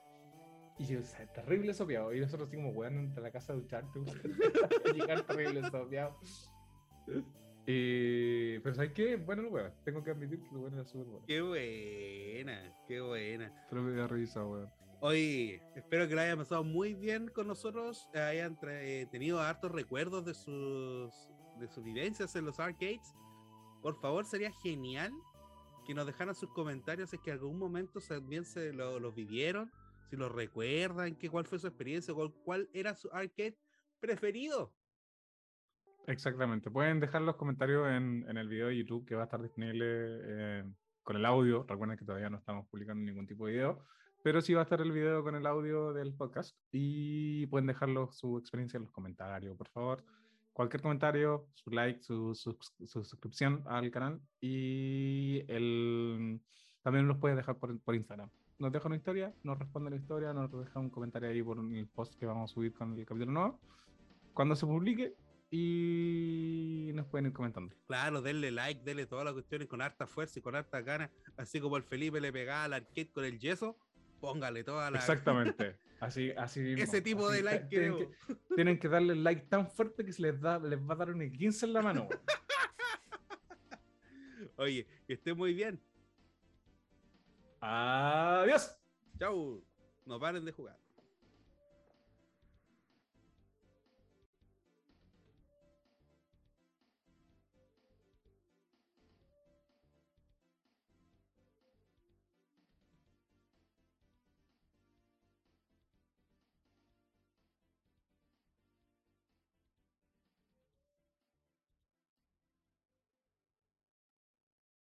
Y 0.79 0.85
yo, 0.85 0.99
o 0.99 1.03
sea, 1.03 1.27
terrible 1.27 1.73
sopeado. 1.73 2.13
Y 2.13 2.21
nosotros 2.21 2.47
así 2.47 2.55
como, 2.55 2.69
weón, 2.69 2.97
entre 2.97 3.21
la 3.21 3.31
casa 3.31 3.53
a 3.53 3.55
ducharte, 3.57 3.99
weón. 3.99 4.17
Llegar 4.95 5.25
terrible 5.27 5.61
sopeado. 5.69 6.17
Eh, 7.67 8.59
pero 8.63 8.73
¿sabes 8.73 8.93
qué? 8.93 9.17
Bueno, 9.17 9.43
weón. 9.49 9.73
Tengo 9.83 10.03
que 10.03 10.11
admitir 10.11 10.39
que 10.41 10.49
el 10.49 10.57
weón 10.57 10.73
era 10.73 10.85
súper 10.85 11.07
bueno. 11.07 11.25
Qué 11.27 11.41
buena, 11.41 12.75
qué 12.87 13.01
buena. 13.01 13.67
Pero 13.69 13.83
me 13.83 13.91
da 13.91 14.07
risa, 14.07 14.45
weón. 14.45 14.71
Oye, 15.01 15.61
espero 15.75 16.07
que 16.07 16.15
lo 16.15 16.21
hayan 16.21 16.37
pasado 16.39 16.63
muy 16.63 16.93
bien 16.93 17.29
con 17.29 17.47
nosotros, 17.47 18.09
hayan 18.13 18.57
eh, 18.63 19.07
tenido 19.09 19.39
hartos 19.39 19.71
recuerdos 19.71 20.25
de 20.25 20.33
sus, 20.33 21.13
de 21.57 21.69
sus 21.69 21.83
vivencias 21.83 22.35
en 22.35 22.45
los 22.45 22.59
arcades. 22.59 23.13
Por 23.81 23.99
favor, 24.01 24.25
sería 24.25 24.51
genial 24.51 25.13
que 25.89 25.93
nos 25.93 26.05
dejaran 26.05 26.35
sus 26.35 26.51
comentarios 26.51 27.11
es 27.13 27.19
que 27.19 27.31
algún 27.31 27.57
momento 27.57 27.99
también 27.99 28.45
se 28.45 28.73
lo, 28.73 28.99
los 28.99 29.15
vivieron, 29.15 29.71
si 30.09 30.17
lo 30.17 30.29
recuerdan, 30.29 31.15
que, 31.15 31.29
cuál 31.29 31.45
fue 31.45 31.59
su 31.59 31.67
experiencia, 31.67 32.13
cuál, 32.13 32.33
cuál 32.43 32.69
era 32.73 32.95
su 32.95 33.09
arcade 33.11 33.57
preferido. 33.99 34.73
Exactamente. 36.07 36.71
Pueden 36.71 36.99
dejar 36.99 37.21
los 37.21 37.35
comentarios 37.35 37.87
en, 37.89 38.25
en 38.27 38.37
el 38.37 38.47
video 38.47 38.67
de 38.67 38.77
YouTube 38.77 39.05
que 39.05 39.15
va 39.15 39.21
a 39.21 39.25
estar 39.25 39.41
disponible 39.41 39.85
eh, 39.87 40.63
con 41.03 41.15
el 41.15 41.25
audio. 41.25 41.65
Recuerden 41.67 41.97
que 41.97 42.05
todavía 42.05 42.29
no 42.29 42.37
estamos 42.37 42.67
publicando 42.67 43.03
ningún 43.05 43.27
tipo 43.27 43.45
de 43.45 43.53
video, 43.53 43.85
pero 44.23 44.41
sí 44.41 44.53
va 44.53 44.61
a 44.61 44.63
estar 44.63 44.81
el 44.81 44.91
video 44.91 45.23
con 45.23 45.35
el 45.35 45.45
audio 45.45 45.93
del 45.93 46.13
podcast 46.15 46.57
y 46.71 47.45
pueden 47.47 47.67
dejarlo 47.67 48.11
su 48.11 48.39
experiencia 48.39 48.77
en 48.77 48.83
los 48.83 48.91
comentarios, 48.91 49.55
por 49.55 49.69
favor. 49.69 50.03
Cualquier 50.51 50.81
comentario, 50.81 51.47
su 51.53 51.69
like, 51.69 52.01
su, 52.01 52.33
su- 52.33 52.57
su 52.85 53.03
suscripción 53.03 53.63
al 53.67 53.91
canal 53.91 54.19
y 54.41 55.43
el, 55.47 56.41
también 56.81 57.07
los 57.07 57.17
puedes 57.17 57.37
dejar 57.37 57.59
por, 57.59 57.79
por 57.81 57.93
Instagram. 57.95 58.29
Nos 58.59 58.73
deja 58.73 58.87
una 58.87 58.97
historia, 58.97 59.33
nos 59.43 59.57
responde 59.57 59.89
la 59.89 59.95
historia, 59.95 60.33
nos 60.33 60.51
deja 60.51 60.79
un 60.79 60.89
comentario 60.89 61.29
ahí 61.29 61.41
por 61.41 61.57
el 61.57 61.87
post 61.87 62.15
que 62.15 62.25
vamos 62.25 62.51
a 62.51 62.53
subir 62.53 62.73
con 62.73 62.93
el 62.93 63.05
capítulo 63.05 63.31
nuevo. 63.31 63.59
Cuando 64.33 64.55
se 64.55 64.65
publique, 64.65 65.15
y 65.51 66.91
nos 66.93 67.07
pueden 67.07 67.27
ir 67.27 67.33
comentando. 67.33 67.75
Claro, 67.87 68.21
denle 68.21 68.51
like, 68.51 68.83
denle 68.83 69.05
todas 69.05 69.25
las 69.25 69.33
cuestiones 69.33 69.67
con 69.67 69.81
harta 69.81 70.05
fuerza 70.05 70.39
y 70.39 70.41
con 70.41 70.55
harta 70.55 70.81
ganas, 70.81 71.09
así 71.37 71.59
como 71.59 71.77
el 71.77 71.83
Felipe 71.83 72.21
le 72.21 72.31
pegaba 72.31 72.65
al 72.65 72.73
arcade 72.73 73.11
con 73.11 73.25
el 73.25 73.39
yeso, 73.39 73.77
póngale 74.19 74.63
toda 74.63 74.91
la... 74.91 74.99
Exactamente. 74.99 75.77
Así, 75.99 76.31
así 76.37 76.61
mismo. 76.61 76.81
Ese 76.81 77.01
tipo 77.01 77.27
Así 77.27 77.35
de 77.35 77.43
like 77.43 77.65
tienen 77.65 77.93
creo. 77.93 78.09
que, 78.09 78.55
tienen 78.55 78.79
que 78.79 78.87
darle 78.87 79.15
like 79.15 79.47
tan 79.47 79.69
fuerte 79.69 80.05
que 80.05 80.13
se 80.13 80.21
les, 80.21 80.39
da, 80.39 80.57
les 80.57 80.79
va 80.79 80.93
a 80.93 80.95
dar 80.95 81.11
un 81.11 81.29
15 81.29 81.65
en 81.65 81.73
la 81.73 81.81
mano. 81.81 82.07
Oye, 84.55 84.87
que 85.05 85.15
esté 85.15 85.33
muy 85.33 85.53
bien. 85.53 85.83
Adiós. 87.61 88.75
Chau. 89.17 89.61
No 90.05 90.19
paren 90.19 90.45
de 90.45 90.51
jugar. 90.51 90.77